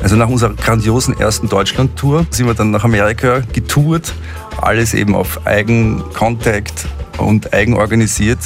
Also 0.00 0.14
nach 0.14 0.28
unserer 0.28 0.54
grandiosen 0.54 1.18
ersten 1.18 1.48
Deutschland-Tour 1.48 2.26
sind 2.30 2.46
wir 2.46 2.54
dann 2.54 2.70
nach 2.70 2.84
Amerika 2.84 3.42
getourt, 3.52 4.14
alles 4.60 4.94
eben 4.94 5.16
auf 5.16 5.46
Eigenkontakt 5.46 6.86
und 7.18 7.52
eigenorganisiert 7.52 8.38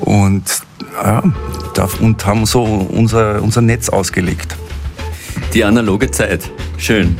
und, 0.00 0.44
ja, 1.02 1.22
und 2.00 2.26
haben 2.26 2.44
so 2.44 2.62
unser, 2.62 3.42
unser 3.42 3.62
Netz 3.62 3.88
ausgelegt. 3.88 4.56
Die 5.54 5.64
analoge 5.64 6.10
Zeit, 6.10 6.50
schön. 6.76 7.16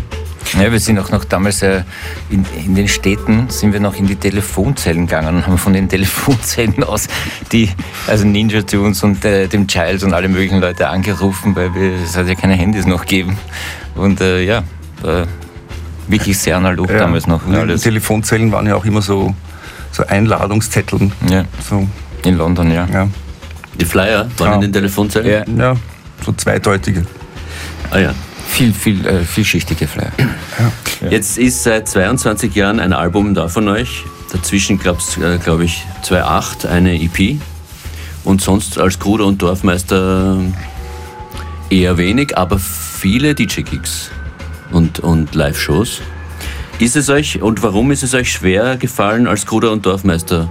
Ja, 0.60 0.70
wir 0.70 0.80
sind 0.80 0.98
auch 0.98 1.10
noch 1.10 1.24
damals 1.24 1.62
äh, 1.62 1.82
in, 2.30 2.44
in, 2.64 2.74
den 2.74 2.88
Städten 2.88 3.48
sind 3.48 3.72
wir 3.72 3.80
noch 3.80 3.96
in 3.96 4.06
die 4.06 4.16
Telefonzellen 4.16 5.06
gegangen 5.06 5.36
und 5.36 5.46
haben 5.46 5.58
von 5.58 5.72
den 5.72 5.88
Telefonzellen 5.88 6.82
aus 6.84 7.08
die, 7.52 7.70
also 8.06 8.26
Ninja 8.26 8.62
Tunes 8.62 9.02
und 9.02 9.24
äh, 9.24 9.48
dem 9.48 9.66
Child 9.66 10.02
und 10.04 10.12
alle 10.12 10.28
möglichen 10.28 10.60
Leute 10.60 10.88
angerufen, 10.88 11.56
weil 11.56 11.74
wir, 11.74 11.94
es 12.02 12.16
hat 12.16 12.28
ja 12.28 12.34
keine 12.34 12.54
Handys 12.54 12.86
noch 12.86 13.02
gegeben. 13.02 13.38
Und 13.94 14.20
äh, 14.20 14.42
ja, 14.42 14.62
wirklich 16.08 16.38
sehr 16.38 16.56
analog 16.56 16.90
ja, 16.90 16.98
damals 16.98 17.26
noch. 17.26 17.42
Die 17.44 17.76
Telefonzellen 17.76 18.52
waren 18.52 18.66
ja 18.66 18.76
auch 18.76 18.84
immer 18.84 19.02
so, 19.02 19.34
so 19.90 20.04
Einladungszetteln. 20.06 21.12
Ja. 21.28 21.44
So. 21.68 21.86
In 22.24 22.36
London, 22.36 22.70
ja. 22.70 22.86
ja. 22.92 23.08
Die 23.80 23.84
Flyer 23.84 24.30
waren 24.38 24.48
ja. 24.48 24.54
in 24.54 24.60
den 24.60 24.72
Telefonzellen? 24.72 25.56
Ja. 25.56 25.70
ja, 25.72 25.76
so 26.24 26.32
zweideutige. 26.32 27.04
Ah 27.90 27.98
ja. 27.98 28.14
Viel, 28.52 28.74
viel, 28.74 29.06
äh, 29.06 29.24
vielschichtige 29.24 29.88
Flyer. 29.88 30.12
Ja. 31.00 31.08
Jetzt 31.08 31.38
ist 31.38 31.62
seit 31.62 31.88
22 31.88 32.54
Jahren 32.54 32.80
ein 32.80 32.92
Album 32.92 33.32
da 33.32 33.48
von 33.48 33.66
euch. 33.66 34.04
Dazwischen 34.30 34.78
gab 34.78 34.98
es, 34.98 35.16
äh, 35.16 35.38
glaube 35.38 35.64
ich, 35.64 35.86
2008 36.02 36.66
eine 36.66 37.00
EP. 37.00 37.38
Und 38.24 38.42
sonst 38.42 38.78
als 38.78 38.98
Gruder 38.98 39.24
und 39.24 39.40
Dorfmeister 39.40 40.36
eher 41.70 41.96
wenig, 41.96 42.36
aber 42.36 42.58
viele 42.58 43.34
DJ-Gigs 43.34 44.10
und, 44.70 45.00
und 45.00 45.34
Live-Shows. 45.34 46.02
Ist 46.78 46.96
es 46.96 47.08
euch 47.08 47.40
und 47.40 47.62
warum 47.62 47.90
ist 47.90 48.02
es 48.02 48.12
euch 48.12 48.30
schwer 48.30 48.76
gefallen, 48.76 49.26
als 49.26 49.46
Gruder 49.46 49.72
und 49.72 49.86
Dorfmeister 49.86 50.50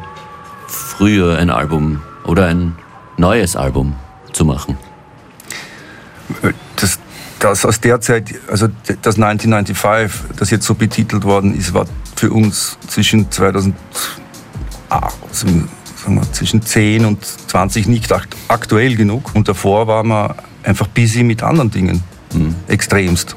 früher 0.68 1.38
ein 1.38 1.52
Album 1.52 2.02
oder 2.24 2.48
ein 2.48 2.76
neues 3.18 3.56
Album 3.56 3.96
zu 4.34 4.44
machen? 4.44 4.76
Das 7.42 7.66
aus 7.66 7.82
der 7.82 8.00
Zeit, 8.00 8.36
also 8.50 8.68
das 9.02 9.16
1995, 9.16 10.38
das 10.38 10.52
jetzt 10.52 10.66
so 10.66 10.76
betitelt 10.76 11.24
worden 11.24 11.58
ist, 11.58 11.74
war 11.74 11.88
für 12.16 12.32
uns 12.32 12.78
zwischen 12.88 13.32
2008, 13.32 13.76
sagen 14.90 15.68
wir, 16.06 16.32
zwischen 16.34 16.62
10 16.62 17.04
und 17.04 17.26
20 17.26 17.88
nicht 17.88 18.14
aktuell 18.48 18.96
genug. 18.96 19.32
Und 19.34 19.48
davor 19.48 19.88
waren 19.88 20.10
wir 20.10 20.36
einfach 20.62 20.86
busy 20.88 21.24
mit 21.24 21.42
anderen 21.42 21.72
Dingen, 21.72 22.04
mhm. 22.32 22.54
extremst. 22.68 23.36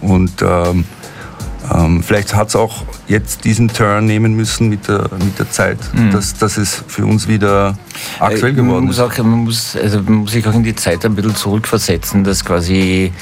Und 0.00 0.42
ähm, 0.42 0.84
ähm, 1.74 2.02
vielleicht 2.02 2.34
hat 2.34 2.48
es 2.48 2.56
auch 2.56 2.84
jetzt 3.08 3.44
diesen 3.44 3.68
Turn 3.68 4.06
nehmen 4.06 4.34
müssen 4.34 4.68
mit 4.68 4.88
der, 4.88 5.08
mit 5.18 5.38
der 5.38 5.50
Zeit, 5.50 5.78
mhm. 5.92 6.12
dass, 6.12 6.34
dass 6.34 6.56
es 6.56 6.84
für 6.86 7.04
uns 7.04 7.28
wieder 7.28 7.76
aktuell 8.20 8.52
äh, 8.52 8.54
geworden 8.54 8.88
ist. 8.88 9.00
Auch, 9.00 9.16
man, 9.18 9.44
muss, 9.44 9.76
also 9.76 10.00
man 10.02 10.14
muss 10.14 10.32
sich 10.32 10.46
auch 10.46 10.54
in 10.54 10.62
die 10.62 10.74
Zeit 10.74 11.04
ein 11.04 11.14
bisschen 11.14 11.34
zurückversetzen, 11.34 12.24
dass 12.24 12.44
quasi 12.44 13.12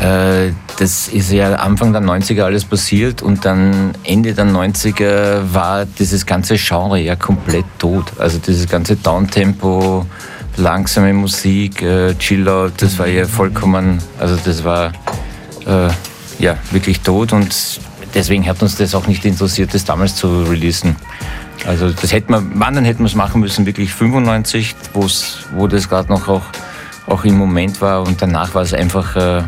äh, 0.00 0.52
das 0.78 1.08
ist 1.08 1.30
ja 1.32 1.54
Anfang 1.54 1.92
der 1.92 2.02
90er 2.02 2.44
alles 2.44 2.64
passiert 2.64 3.22
und 3.22 3.44
dann 3.44 3.92
Ende 4.04 4.32
der 4.32 4.46
90er 4.46 5.52
war 5.52 5.84
dieses 5.84 6.24
ganze 6.24 6.56
Genre 6.56 6.98
ja 6.98 7.14
komplett 7.14 7.66
tot. 7.78 8.06
Also 8.18 8.38
dieses 8.38 8.68
ganze 8.68 8.96
Downtempo, 8.96 10.06
langsame 10.56 11.12
Musik, 11.12 11.82
äh, 11.82 12.14
Chillout, 12.14 12.72
das 12.78 12.98
war 12.98 13.06
ja 13.06 13.26
vollkommen, 13.26 13.98
also 14.18 14.36
das 14.42 14.64
war 14.64 14.92
äh, 15.66 15.88
ja 16.38 16.56
wirklich 16.70 17.00
tot 17.00 17.32
und 17.32 17.54
deswegen 18.14 18.46
hat 18.46 18.62
uns 18.62 18.76
das 18.76 18.94
auch 18.94 19.06
nicht 19.06 19.24
interessiert, 19.24 19.74
das 19.74 19.84
damals 19.84 20.16
zu 20.16 20.42
releasen. 20.44 20.96
Also 21.66 21.90
das 21.90 22.12
hätte 22.12 22.30
man, 22.30 22.52
wann 22.54 22.74
dann 22.74 22.84
hätten 22.84 23.00
wir 23.00 23.06
es 23.06 23.14
machen 23.14 23.40
müssen, 23.40 23.66
wirklich 23.66 23.92
95, 23.92 24.74
wo 24.92 25.66
das 25.66 25.88
gerade 25.88 26.10
noch 26.10 26.28
auch, 26.28 26.42
auch 27.06 27.24
im 27.24 27.36
Moment 27.36 27.80
war 27.80 28.02
und 28.02 28.20
danach 28.20 28.54
war 28.54 28.62
es 28.62 28.74
einfach, 28.74 29.16
äh, 29.16 29.42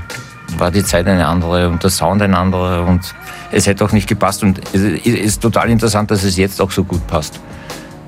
war 0.59 0.71
die 0.71 0.85
Zeit 0.85 1.07
eine 1.07 1.27
andere 1.27 1.69
und 1.69 1.83
der 1.83 1.91
Sound 1.91 2.23
ein 2.23 2.35
anderer 2.35 2.87
und 2.87 3.15
es 3.51 3.67
hätte 3.67 3.85
auch 3.85 3.93
nicht 3.93 4.09
gepasst 4.09 4.43
und 4.43 4.61
es 4.73 4.83
ist 4.83 5.43
total 5.43 5.71
interessant, 5.71 6.11
dass 6.11 6.23
es 6.23 6.37
jetzt 6.37 6.61
auch 6.61 6.71
so 6.71 6.85
gut 6.85 7.05
passt. 7.07 7.41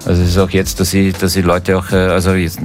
Also 0.05 0.23
es 0.23 0.31
ist 0.31 0.39
auch 0.39 0.51
jetzt, 0.51 0.79
dass 0.79 0.91
sie, 0.91 1.13
dass 1.13 1.33
die 1.33 1.43
Leute 1.43 1.77
auch, 1.77 1.91
äh, 1.91 1.97
also 1.97 2.35
jetzt, 2.35 2.61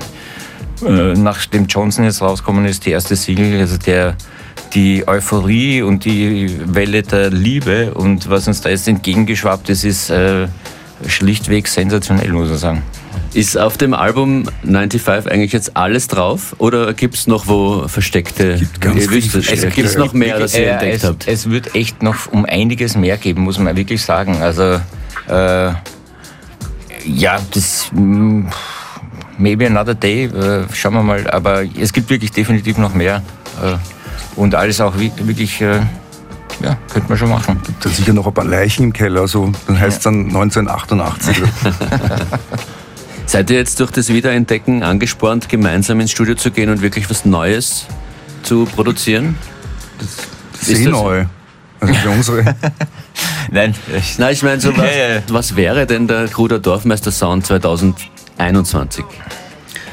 nachdem 0.82 1.66
Johnson 1.66 2.06
jetzt 2.06 2.22
rauskommen 2.22 2.66
ist, 2.66 2.86
die 2.86 2.92
erste 2.92 3.16
Single, 3.16 3.60
also 3.60 3.78
der, 3.78 4.16
die 4.74 5.08
Euphorie 5.08 5.82
und 5.82 6.06
die 6.06 6.56
Welle 6.66 7.04
der 7.04 7.30
Liebe 7.30 7.94
und 7.94 8.30
was 8.30 8.48
uns 8.48 8.62
da 8.62 8.70
jetzt 8.70 8.88
entgegengeschwappt 8.88 9.70
ist, 9.70 9.84
ist 9.84 10.10
äh, 10.10 10.48
schlichtweg 11.08 11.68
sensationell, 11.68 12.32
muss 12.32 12.50
man 12.50 12.58
sagen. 12.58 12.84
Ist 13.34 13.58
auf 13.58 13.78
dem 13.78 13.94
Album 13.94 14.46
95 14.64 15.32
eigentlich 15.32 15.54
jetzt 15.54 15.78
alles 15.78 16.08
drauf 16.08 16.56
oder 16.58 16.94
gibt 16.94 17.16
es 17.16 17.28
noch 17.28 17.48
wo 17.48 17.88
versteckte? 17.88 18.58
Gibt 18.58 18.82
ganz 18.82 19.08
viel 19.08 19.18
es 19.20 19.74
gibt 19.74 19.98
noch 19.98 20.14
mehr, 20.14 20.38
das 20.38 20.54
ihr 20.54 20.68
äh, 20.68 20.70
entdeckt 20.72 20.96
es, 20.98 21.04
habt. 21.04 21.28
Es 21.28 21.50
wird 21.50 21.76
echt 21.76 22.04
noch 22.04 22.32
um 22.32 22.46
einiges 22.46 22.96
mehr 22.96 23.18
geben, 23.18 23.44
muss 23.44 23.58
man 23.58 23.76
wirklich 23.76 24.02
sagen. 24.02 24.42
Also 24.42 24.82
äh, 25.30 25.72
ja, 27.06 27.40
das 27.54 27.90
mm, 27.94 28.48
maybe 29.38 29.66
another 29.66 29.96
day, 29.96 30.26
äh, 30.26 30.66
schauen 30.74 30.94
wir 30.94 31.04
mal. 31.04 31.30
Aber 31.30 31.64
es 31.64 31.94
gibt 31.94 32.10
wirklich 32.10 32.32
definitiv 32.32 32.78
noch 32.78 32.94
mehr. 32.94 33.22
Äh, 33.62 33.78
und 34.36 34.56
alles 34.56 34.80
auch 34.82 34.96
wirklich, 34.98 35.62
äh, 35.62 35.82
ja, 36.62 36.78
könnte 36.92 37.10
man 37.10 37.18
schon 37.18 37.30
machen. 37.30 37.62
Gibt 37.66 37.84
da 37.86 37.90
sicher 37.90 38.14
noch 38.14 38.28
ein 38.28 38.34
paar 38.34 38.46
Leichen 38.46 38.84
im 38.86 38.94
Keller, 38.94 39.28
so, 39.28 39.52
dann 39.68 39.80
heißt 39.80 39.98
es 39.98 40.04
dann 40.04 40.28
1988. 40.28 41.38
Seid 43.26 43.50
ihr 43.50 43.58
jetzt 43.58 43.80
durch 43.80 43.92
das 43.92 44.10
Wiederentdecken 44.10 44.84
angespornt, 44.84 45.48
gemeinsam 45.48 46.00
ins 46.00 46.12
Studio 46.12 46.36
zu 46.36 46.52
gehen 46.52 46.70
und 46.70 46.82
wirklich 46.82 47.10
was 47.10 47.26
Neues 47.26 47.86
zu 48.44 48.66
produzieren? 48.66 49.38
Das, 50.00 50.68
ist 50.68 50.82
eh 50.82 50.90
neu. 50.90 51.26
Also 51.80 51.94
für 51.94 52.10
unsere. 52.10 52.56
Nein, 53.52 53.74
ich, 53.98 54.20
Nein, 54.20 54.34
ich 54.34 54.44
meine, 54.44 54.60
so 54.60 54.76
was, 54.78 54.90
was 55.30 55.56
wäre 55.56 55.88
denn 55.88 56.08
der 56.08 56.28
Kruder 56.28 56.60
Dorfmeister 56.60 57.12
Sound 57.12 57.46
2021? 58.38 59.06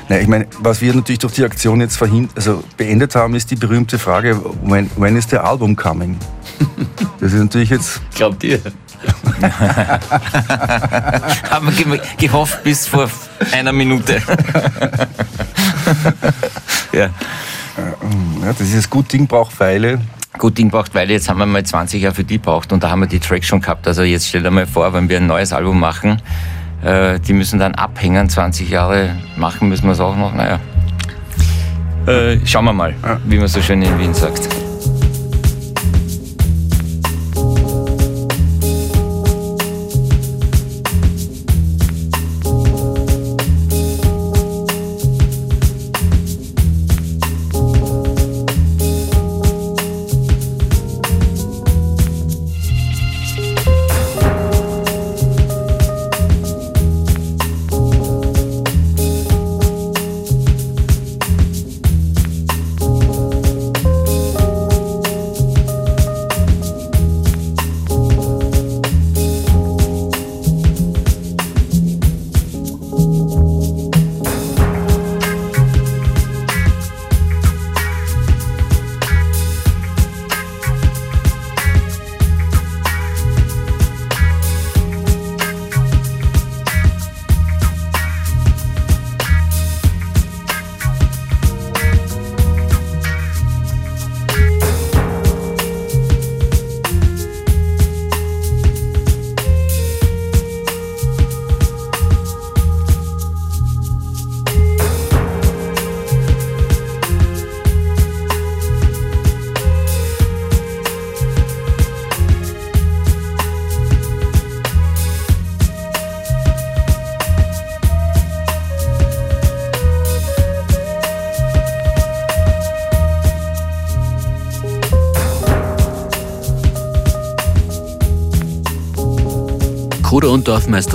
Nein, 0.09 0.23
ich 0.23 0.29
meine, 0.29 0.47
was 0.61 0.81
wir 0.81 0.95
natürlich 0.95 1.19
durch 1.19 1.35
die 1.35 1.45
Aktion 1.45 1.83
jetzt 1.83 2.01
also 2.35 2.65
beendet 2.79 3.15
haben, 3.15 3.35
ist 3.35 3.51
die 3.51 3.57
berühmte 3.57 3.99
Frage, 3.99 4.41
when, 4.63 4.91
when 4.97 5.17
is 5.17 5.29
the 5.29 5.37
album 5.37 5.77
coming? 5.77 6.17
Das 7.21 7.33
ist 7.33 7.41
natürlich 7.41 7.71
jetzt. 7.71 8.01
Glaubt 8.15 8.45
ihr? 8.45 8.61
Haben 11.51 11.77
wir 11.77 12.01
gehofft 12.17 12.63
bis 12.63 12.87
vor 12.87 13.11
einer 13.51 13.73
Minute. 13.73 14.23
ja. 16.93 17.01
ja. 17.01 17.11
Das 18.47 18.61
ist 18.61 18.77
das 18.77 18.89
Gut 18.89 19.13
Ding 19.13 19.27
braucht 19.27 19.59
Weile. 19.59 20.01
Gut 20.39 20.57
Ding 20.59 20.71
braucht 20.71 20.95
Weile, 20.95 21.13
jetzt 21.13 21.29
haben 21.29 21.39
wir 21.39 21.47
mal 21.47 21.65
20 21.65 22.01
Jahre 22.01 22.15
für 22.15 22.23
die 22.23 22.39
braucht 22.39 22.73
und 22.73 22.85
da 22.85 22.91
haben 22.91 23.01
wir 23.01 23.09
die 23.09 23.19
Tracks 23.19 23.47
schon 23.47 23.61
gehabt. 23.61 23.89
Also 23.89 24.05
jetzt 24.05 24.29
stell 24.29 24.45
dir 24.45 24.53
mal 24.53 24.67
vor, 24.67 24.93
wenn 24.93 25.09
wir 25.09 25.17
ein 25.17 25.27
neues 25.27 25.53
Album 25.53 25.81
machen, 25.81 26.23
äh, 26.83 27.19
die 27.21 27.33
müssen 27.33 27.59
dann 27.59 27.75
abhängen, 27.75 28.29
20 28.29 28.69
Jahre 28.69 29.17
machen 29.37 29.69
müssen 29.69 29.85
wir 29.85 29.93
es 29.93 30.01
auch 30.01 30.17
noch. 30.17 30.35
Naja, 30.35 30.61
äh, 32.07 32.39
schauen 32.45 32.65
wir 32.65 32.73
mal, 32.73 32.95
wie 33.25 33.39
man 33.39 33.49
so 33.49 33.61
schön 33.61 33.83
in 33.83 33.99
Wien 33.99 34.15
sagt. 34.15 34.68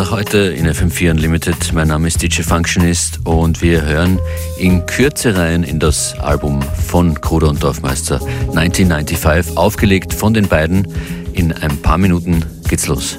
Dorfmeister 0.03 0.11
heute 0.11 0.37
in 0.37 0.67
FM4 0.67 1.11
Unlimited. 1.11 1.73
Mein 1.73 1.87
Name 1.87 2.07
ist 2.07 2.21
DJ 2.21 2.41
Functionist 2.41 3.19
und 3.23 3.61
wir 3.61 3.83
hören 3.83 4.19
in 4.57 4.85
Kürze 4.85 5.37
rein 5.37 5.63
in 5.63 5.79
das 5.79 6.17
Album 6.19 6.61
von 6.61 7.19
Kruder 7.21 7.49
und 7.49 7.63
Dorfmeister 7.63 8.19
1995, 8.55 9.57
aufgelegt 9.57 10.13
von 10.13 10.33
den 10.33 10.47
beiden. 10.47 10.87
In 11.33 11.53
ein 11.53 11.77
paar 11.77 11.97
Minuten 11.97 12.43
geht's 12.67 12.87
los. 12.87 13.17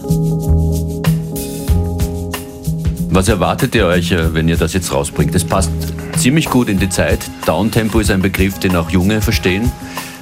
Was 3.11 3.29
erwartet 3.29 3.75
ihr 3.75 3.87
euch, 3.87 4.13
äh, 4.13 4.35
wenn 4.35 4.49
ihr 4.49 4.57
das 4.57 4.75
jetzt 4.75 4.93
rausbringt? 4.93 5.35
Es 5.35 5.45
passt 5.45 5.71
ziemlich 6.19 6.51
gut 6.51 6.69
in 6.69 6.79
die 6.79 6.91
Zeit. 6.91 7.21
Downtempo 7.47 8.01
ist 8.01 8.11
ein 8.11 8.21
Begriff, 8.21 8.59
den 8.59 8.77
auch 8.77 8.91
Junge 8.91 9.23
verstehen. 9.23 9.73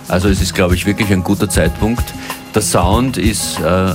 Also 0.06 0.28
es 0.28 0.40
ist, 0.40 0.54
glaube 0.54 0.74
ich, 0.74 0.86
wirklich 0.86 1.10
ein 1.12 1.24
guter 1.24 1.48
Zeitpunkt. 1.48 2.04
Der 2.54 2.62
Sound 2.62 3.16
ist 3.16 3.58
äh, 3.60 3.94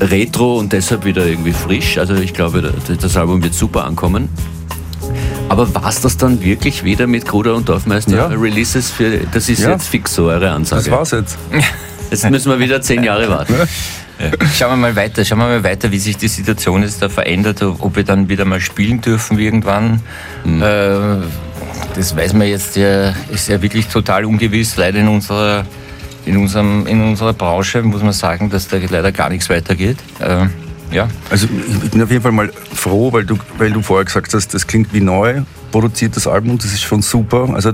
retro 0.00 0.58
und 0.58 0.72
deshalb 0.72 1.04
wieder 1.04 1.26
irgendwie 1.26 1.52
frisch. 1.52 1.98
Also 1.98 2.14
ich 2.14 2.34
glaube, 2.34 2.72
das 3.00 3.16
Album 3.16 3.42
wird 3.42 3.54
super 3.54 3.84
ankommen. 3.84 4.28
Aber 5.48 5.74
war 5.74 5.88
es 5.88 6.00
das 6.00 6.16
dann 6.16 6.42
wirklich 6.42 6.84
wieder 6.84 7.06
mit 7.06 7.26
Gruder 7.26 7.54
und 7.56 7.68
Dorfmeister 7.68 8.16
ja. 8.16 8.26
Releases? 8.26 8.90
Für, 8.90 9.18
das 9.32 9.48
ist 9.48 9.62
ja. 9.62 9.70
jetzt 9.70 9.88
fix 9.88 10.14
so 10.14 10.26
eure 10.26 10.50
Ansage. 10.50 10.84
Das 10.84 10.90
war's 10.90 11.10
jetzt. 11.10 11.38
Jetzt 12.10 12.28
müssen 12.28 12.50
wir 12.50 12.58
wieder 12.58 12.82
zehn 12.82 13.04
Jahre 13.04 13.28
warten. 13.28 13.54
Schauen 14.52 14.72
wir 14.72 14.76
mal 14.76 14.96
weiter, 14.96 15.24
schauen 15.24 15.38
wir 15.38 15.46
mal 15.46 15.62
weiter, 15.62 15.92
wie 15.92 15.98
sich 15.98 16.16
die 16.16 16.26
Situation 16.26 16.82
jetzt 16.82 17.00
da 17.00 17.08
verändert, 17.08 17.62
ob 17.62 17.94
wir 17.94 18.02
dann 18.02 18.28
wieder 18.28 18.44
mal 18.44 18.60
spielen 18.60 19.00
dürfen 19.00 19.38
irgendwann. 19.38 20.02
Mhm. 20.44 20.60
Äh, 20.60 20.96
das 21.94 22.16
weiß 22.16 22.34
man 22.34 22.48
jetzt 22.48 22.76
ja, 22.76 23.14
ist 23.32 23.48
ja 23.48 23.62
wirklich 23.62 23.86
total 23.86 24.24
ungewiss, 24.24 24.76
leider 24.76 24.98
in 24.98 25.08
unserer 25.08 25.64
in, 26.26 26.36
unserem, 26.36 26.86
in 26.86 27.00
unserer 27.02 27.32
Branche 27.32 27.82
muss 27.82 28.02
man 28.02 28.12
sagen, 28.12 28.50
dass 28.50 28.68
da 28.68 28.78
leider 28.88 29.12
gar 29.12 29.28
nichts 29.28 29.48
weitergeht. 29.48 29.98
Äh, 30.18 30.46
ja. 30.90 31.08
Also 31.30 31.46
ich 31.84 31.90
bin 31.90 32.02
auf 32.02 32.10
jeden 32.10 32.22
Fall 32.22 32.32
mal 32.32 32.50
froh, 32.74 33.12
weil 33.12 33.24
du, 33.24 33.36
weil 33.58 33.70
du 33.70 33.82
vorher 33.82 34.04
gesagt 34.04 34.34
hast, 34.34 34.52
das 34.54 34.66
klingt 34.66 34.92
wie 34.92 35.00
neu 35.00 35.42
produziertes 35.70 36.26
Album, 36.26 36.58
das 36.58 36.72
ist 36.72 36.82
schon 36.82 37.02
super. 37.02 37.48
Also 37.54 37.72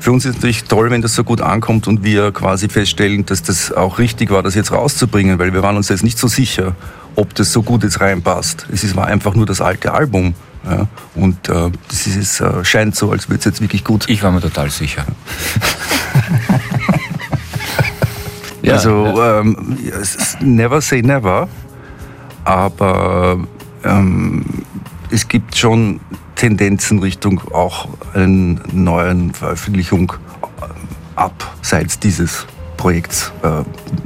für 0.00 0.12
uns 0.12 0.24
ist 0.24 0.30
es 0.30 0.36
natürlich 0.36 0.64
toll, 0.64 0.90
wenn 0.90 1.02
das 1.02 1.14
so 1.14 1.24
gut 1.24 1.40
ankommt 1.40 1.86
und 1.88 2.04
wir 2.04 2.32
quasi 2.32 2.68
feststellen, 2.68 3.24
dass 3.26 3.42
das 3.42 3.72
auch 3.72 3.98
richtig 3.98 4.30
war, 4.30 4.42
das 4.42 4.54
jetzt 4.54 4.72
rauszubringen, 4.72 5.38
weil 5.38 5.52
wir 5.52 5.62
waren 5.62 5.76
uns 5.76 5.88
jetzt 5.88 6.02
nicht 6.02 6.18
so 6.18 6.28
sicher, 6.28 6.74
ob 7.16 7.34
das 7.34 7.52
so 7.52 7.62
gut 7.62 7.82
jetzt 7.84 8.00
reinpasst. 8.00 8.66
Es 8.72 8.96
war 8.96 9.06
einfach 9.06 9.34
nur 9.34 9.46
das 9.46 9.60
alte 9.60 9.92
Album. 9.92 10.34
Ja, 10.68 10.88
und 11.14 11.50
äh, 11.50 11.70
das 11.88 12.06
ist, 12.06 12.40
äh, 12.40 12.64
scheint 12.64 12.96
so, 12.96 13.10
als 13.10 13.28
würde 13.28 13.40
es 13.40 13.44
jetzt 13.44 13.60
wirklich 13.60 13.84
gut. 13.84 14.08
Ich 14.08 14.22
war 14.22 14.32
mir 14.32 14.40
total 14.40 14.70
sicher. 14.70 15.04
Ja, 18.64 18.74
also 18.74 19.06
ja. 19.06 19.40
Ähm, 19.40 19.78
never 20.40 20.80
say 20.80 21.02
never, 21.02 21.48
aber 22.44 23.38
ähm, 23.84 24.44
es 25.10 25.28
gibt 25.28 25.56
schon 25.56 26.00
Tendenzen 26.34 26.98
Richtung 26.98 27.40
auch 27.52 27.88
einer 28.14 28.56
neuen 28.72 29.34
Veröffentlichung 29.34 30.14
abseits 31.14 31.98
dieses 31.98 32.46
Projekts 32.76 33.32
äh, 33.42 33.46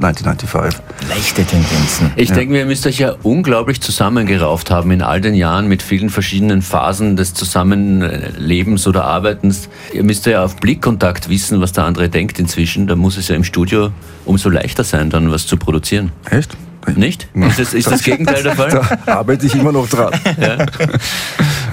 1995. 0.03 0.81
Leichte 1.07 1.43
Tendenzen. 1.43 2.11
Ich 2.15 2.29
ja. 2.29 2.35
denke, 2.35 2.57
ihr 2.57 2.65
müsst 2.65 2.85
euch 2.85 2.99
ja 2.99 3.15
unglaublich 3.23 3.81
zusammengerauft 3.81 4.71
haben 4.71 4.91
in 4.91 5.01
all 5.01 5.21
den 5.21 5.33
Jahren 5.33 5.67
mit 5.67 5.81
vielen 5.81 6.09
verschiedenen 6.09 6.61
Phasen 6.61 7.15
des 7.15 7.33
Zusammenlebens 7.33 8.87
oder 8.87 9.05
Arbeitens. 9.05 9.69
Ihr 9.93 10.03
müsst 10.03 10.25
ja 10.25 10.43
auf 10.43 10.55
Blickkontakt 10.57 11.29
wissen, 11.29 11.61
was 11.61 11.71
der 11.73 11.85
andere 11.85 12.09
denkt 12.09 12.39
inzwischen. 12.39 12.87
Da 12.87 12.95
muss 12.95 13.17
es 13.17 13.27
ja 13.27 13.35
im 13.35 13.43
Studio 13.43 13.91
umso 14.25 14.49
leichter 14.49 14.83
sein, 14.83 15.09
dann 15.09 15.31
was 15.31 15.47
zu 15.47 15.57
produzieren. 15.57 16.11
Echt? 16.29 16.55
Nicht? 16.95 17.27
Ist 17.33 17.59
das, 17.59 17.73
ist 17.73 17.91
das 17.91 18.03
Gegenteil 18.03 18.43
der 18.43 18.55
Fall? 18.55 18.69
Da 19.05 19.17
arbeite 19.17 19.45
ich 19.45 19.55
immer 19.55 19.71
noch 19.71 19.87
dran. 19.87 20.13
ja. 20.39 20.57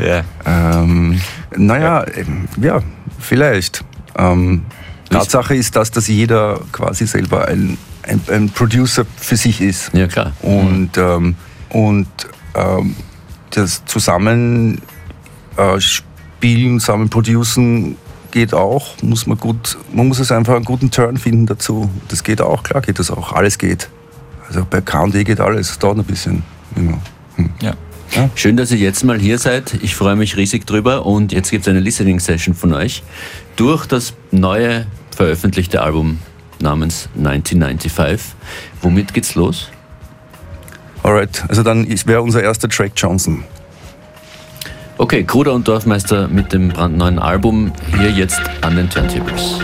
ja. 0.46 0.80
Ähm, 0.80 1.20
naja, 1.56 2.04
ja, 2.60 2.80
vielleicht. 3.18 3.84
Ähm, 4.16 4.62
Tatsache 5.10 5.54
ist 5.54 5.76
das, 5.76 5.90
dass 5.90 6.08
jeder 6.08 6.60
quasi 6.72 7.06
selber 7.06 7.46
ein, 7.48 7.78
ein, 8.02 8.20
ein 8.30 8.50
Producer 8.50 9.04
für 9.16 9.36
sich 9.36 9.60
ist. 9.60 9.92
Ja, 9.94 10.06
klar. 10.06 10.32
Und, 10.42 10.90
ähm, 10.96 11.36
und 11.70 12.08
ähm, 12.54 12.96
das 13.50 13.84
Zusammenspielen, 13.84 14.80
äh, 15.56 16.78
zusammen 16.78 17.08
producen 17.08 17.96
geht 18.30 18.52
auch. 18.52 19.00
Muss 19.02 19.26
man, 19.26 19.38
gut, 19.38 19.78
man 19.92 20.08
muss 20.08 20.18
es 20.18 20.30
einfach 20.30 20.56
einen 20.56 20.64
guten 20.64 20.90
Turn 20.90 21.16
finden 21.16 21.46
dazu. 21.46 21.90
Das 22.08 22.22
geht 22.22 22.40
auch, 22.40 22.62
klar 22.62 22.82
geht 22.82 22.98
das 22.98 23.10
auch. 23.10 23.32
Alles 23.32 23.58
geht. 23.58 23.88
Also 24.48 24.66
bei 24.68 24.80
KD 24.80 25.24
geht 25.24 25.40
alles. 25.40 25.70
Es 25.70 25.78
dauert 25.78 25.98
ein 25.98 26.04
bisschen. 26.04 26.42
Immer. 26.76 26.98
Hm. 27.36 27.50
Ja. 27.60 27.74
Ja. 28.12 28.30
Schön, 28.34 28.56
dass 28.56 28.70
ihr 28.70 28.78
jetzt 28.78 29.04
mal 29.04 29.18
hier 29.18 29.38
seid. 29.38 29.78
Ich 29.82 29.94
freue 29.94 30.16
mich 30.16 30.36
riesig 30.36 30.66
drüber. 30.66 31.06
Und 31.06 31.32
jetzt 31.32 31.50
gibt 31.50 31.66
es 31.66 31.68
eine 31.68 31.80
Listening 31.80 32.20
Session 32.20 32.54
von 32.54 32.72
euch 32.72 33.02
durch 33.56 33.86
das 33.86 34.14
neue 34.30 34.86
veröffentlichte 35.14 35.82
Album 35.82 36.18
namens 36.60 37.08
1995. 37.16 38.34
Womit 38.82 39.14
geht's 39.14 39.34
los? 39.34 39.68
Alright, 41.02 41.44
also 41.48 41.62
dann 41.62 41.86
wäre 42.06 42.22
unser 42.22 42.42
erster 42.42 42.68
Track 42.68 42.92
Johnson. 42.96 43.44
Okay, 44.98 45.24
Kruder 45.24 45.52
und 45.52 45.68
Dorfmeister 45.68 46.26
mit 46.26 46.52
dem 46.52 46.68
brandneuen 46.68 47.18
Album 47.18 47.72
hier 47.98 48.10
jetzt 48.10 48.40
an 48.62 48.76
den 48.76 48.88
Turntables. 48.88 49.60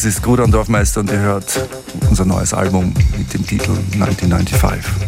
Das 0.00 0.06
ist 0.06 0.22
Grudan 0.22 0.50
Dorfmeister 0.50 1.00
und 1.00 1.10
ihr 1.10 1.18
hört 1.18 1.68
unser 2.08 2.24
neues 2.24 2.54
Album 2.54 2.94
mit 3.18 3.34
dem 3.34 3.46
Titel 3.46 3.72
1995. 3.92 4.99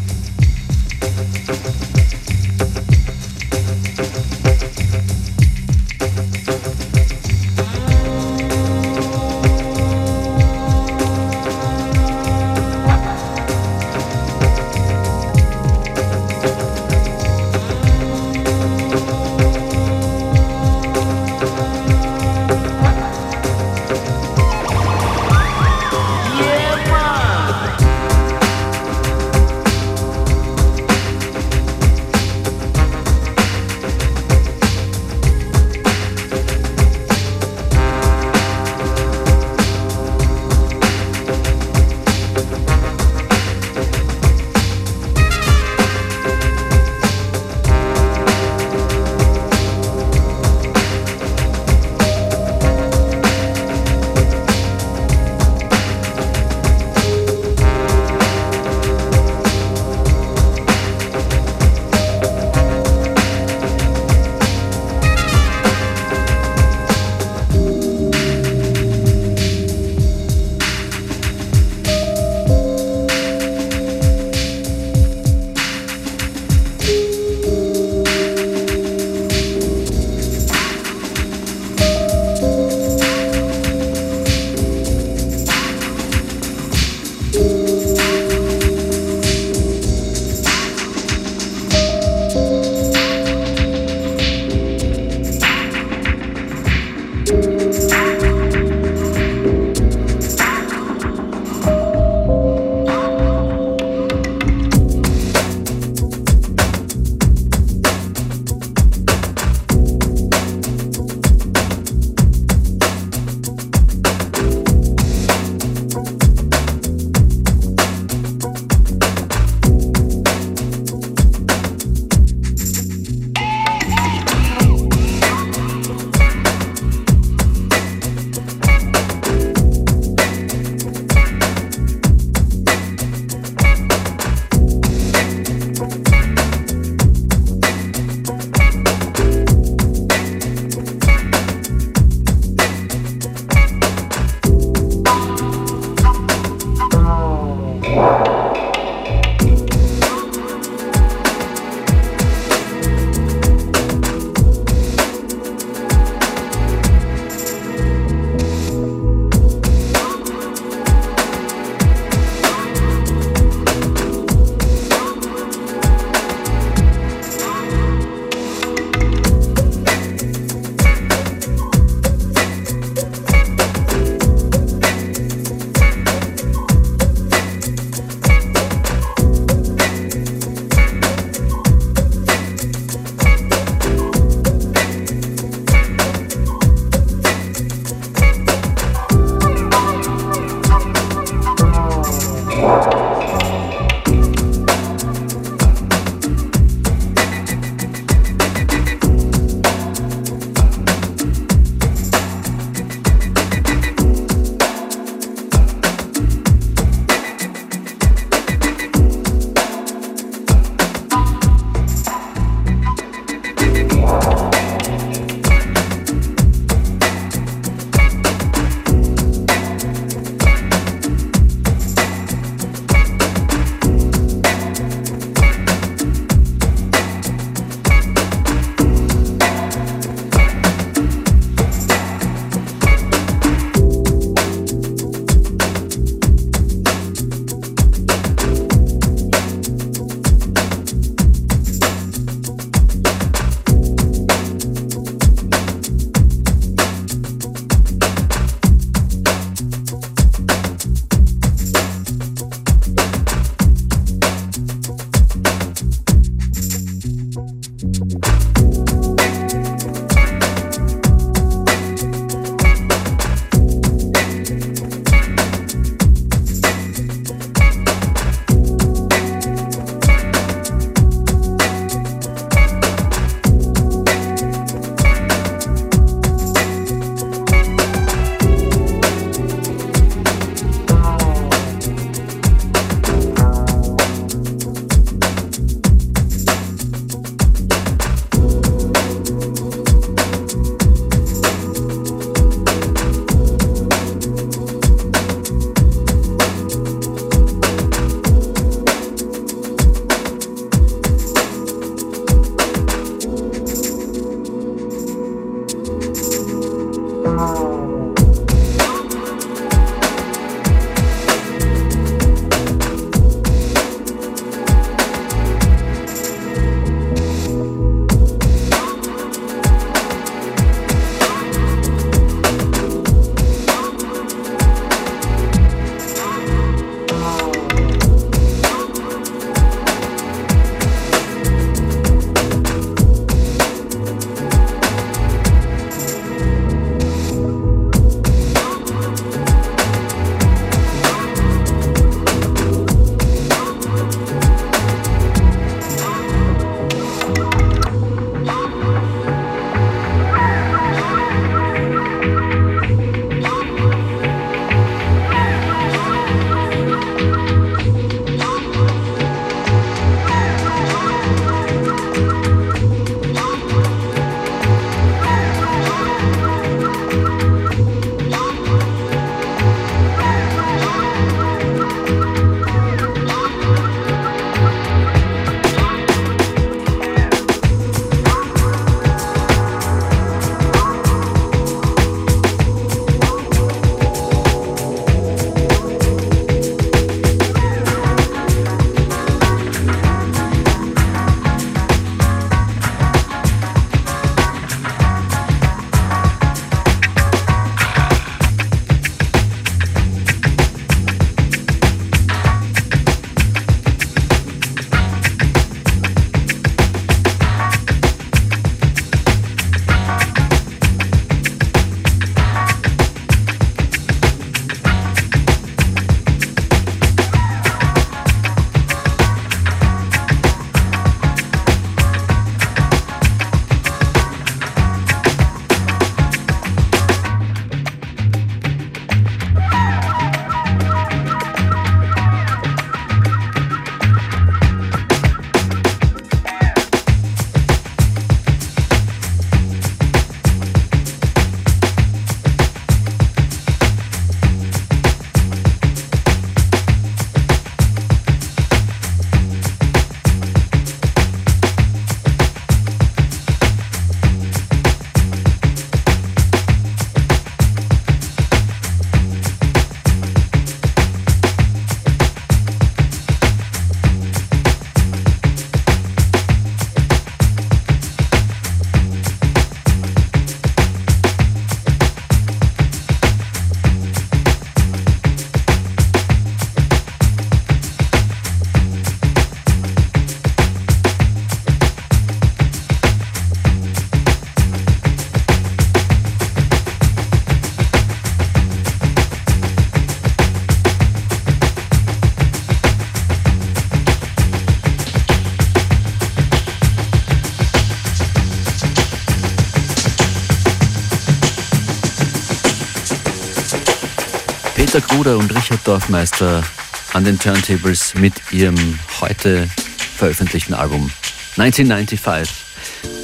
Gruder 505.22 505.38
und 505.38 505.54
Richard 505.54 505.86
Dorfmeister 505.86 506.64
an 507.12 507.24
den 507.24 507.38
Turntables 507.38 508.16
mit 508.16 508.32
ihrem 508.50 508.98
heute 509.20 509.68
veröffentlichten 510.16 510.74
Album 510.74 511.12
1995. 511.56 512.52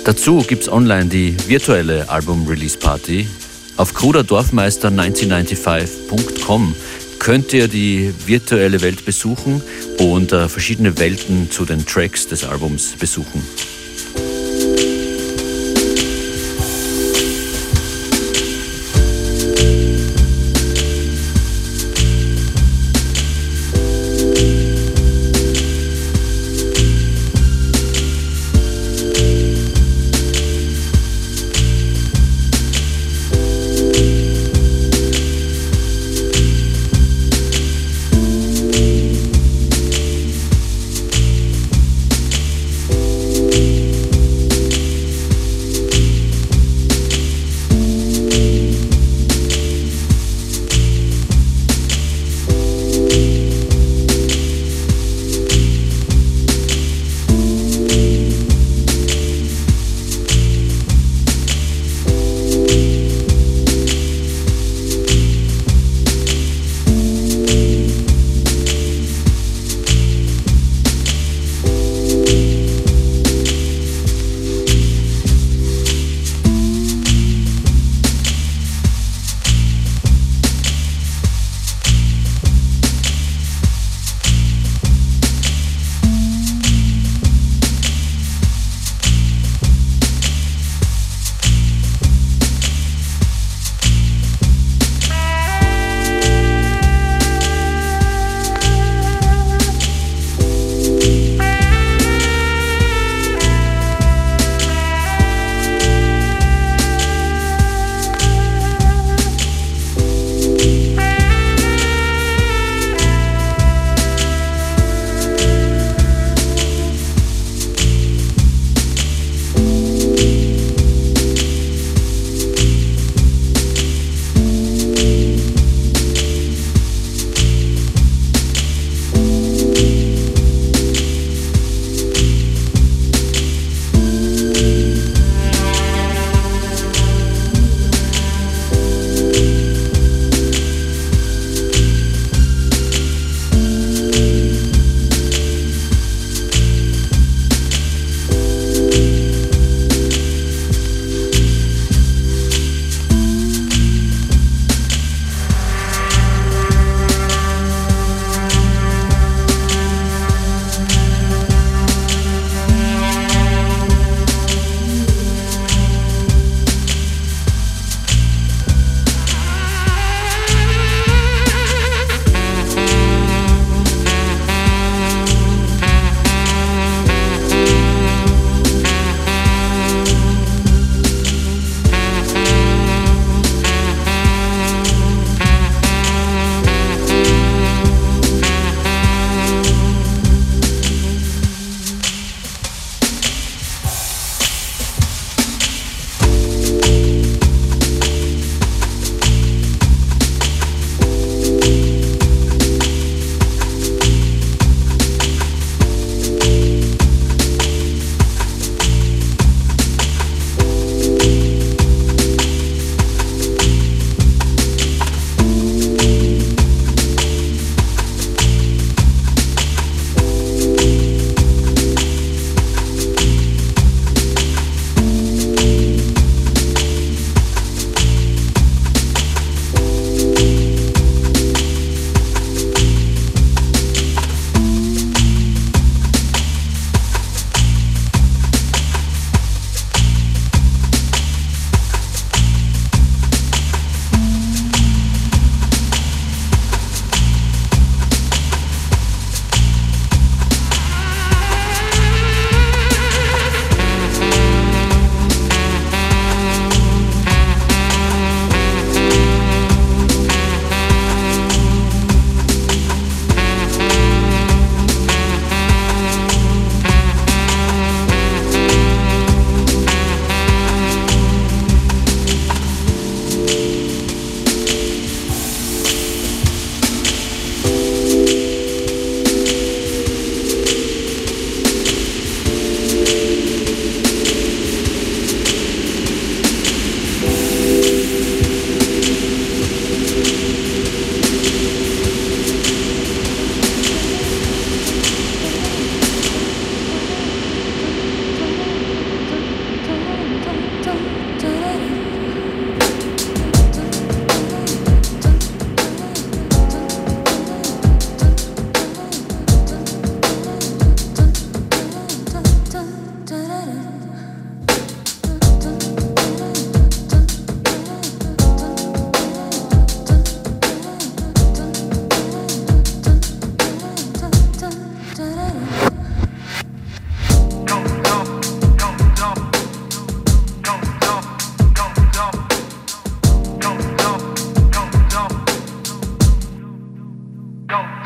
Dazu 0.04 0.44
gibt 0.46 0.62
es 0.62 0.68
online 0.68 1.06
die 1.06 1.36
virtuelle 1.48 2.08
Album-Release-Party. 2.08 3.28
Auf 3.78 3.96
kruderdorfmeister1995.com 3.96 6.76
könnt 7.18 7.52
ihr 7.52 7.66
die 7.66 8.14
virtuelle 8.26 8.80
Welt 8.80 9.04
besuchen 9.04 9.60
und 9.98 10.30
äh, 10.30 10.48
verschiedene 10.48 10.96
Welten 11.00 11.50
zu 11.50 11.64
den 11.64 11.84
Tracks 11.84 12.28
des 12.28 12.44
Albums 12.44 12.92
besuchen. 12.92 13.42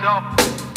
myself. 0.03 0.72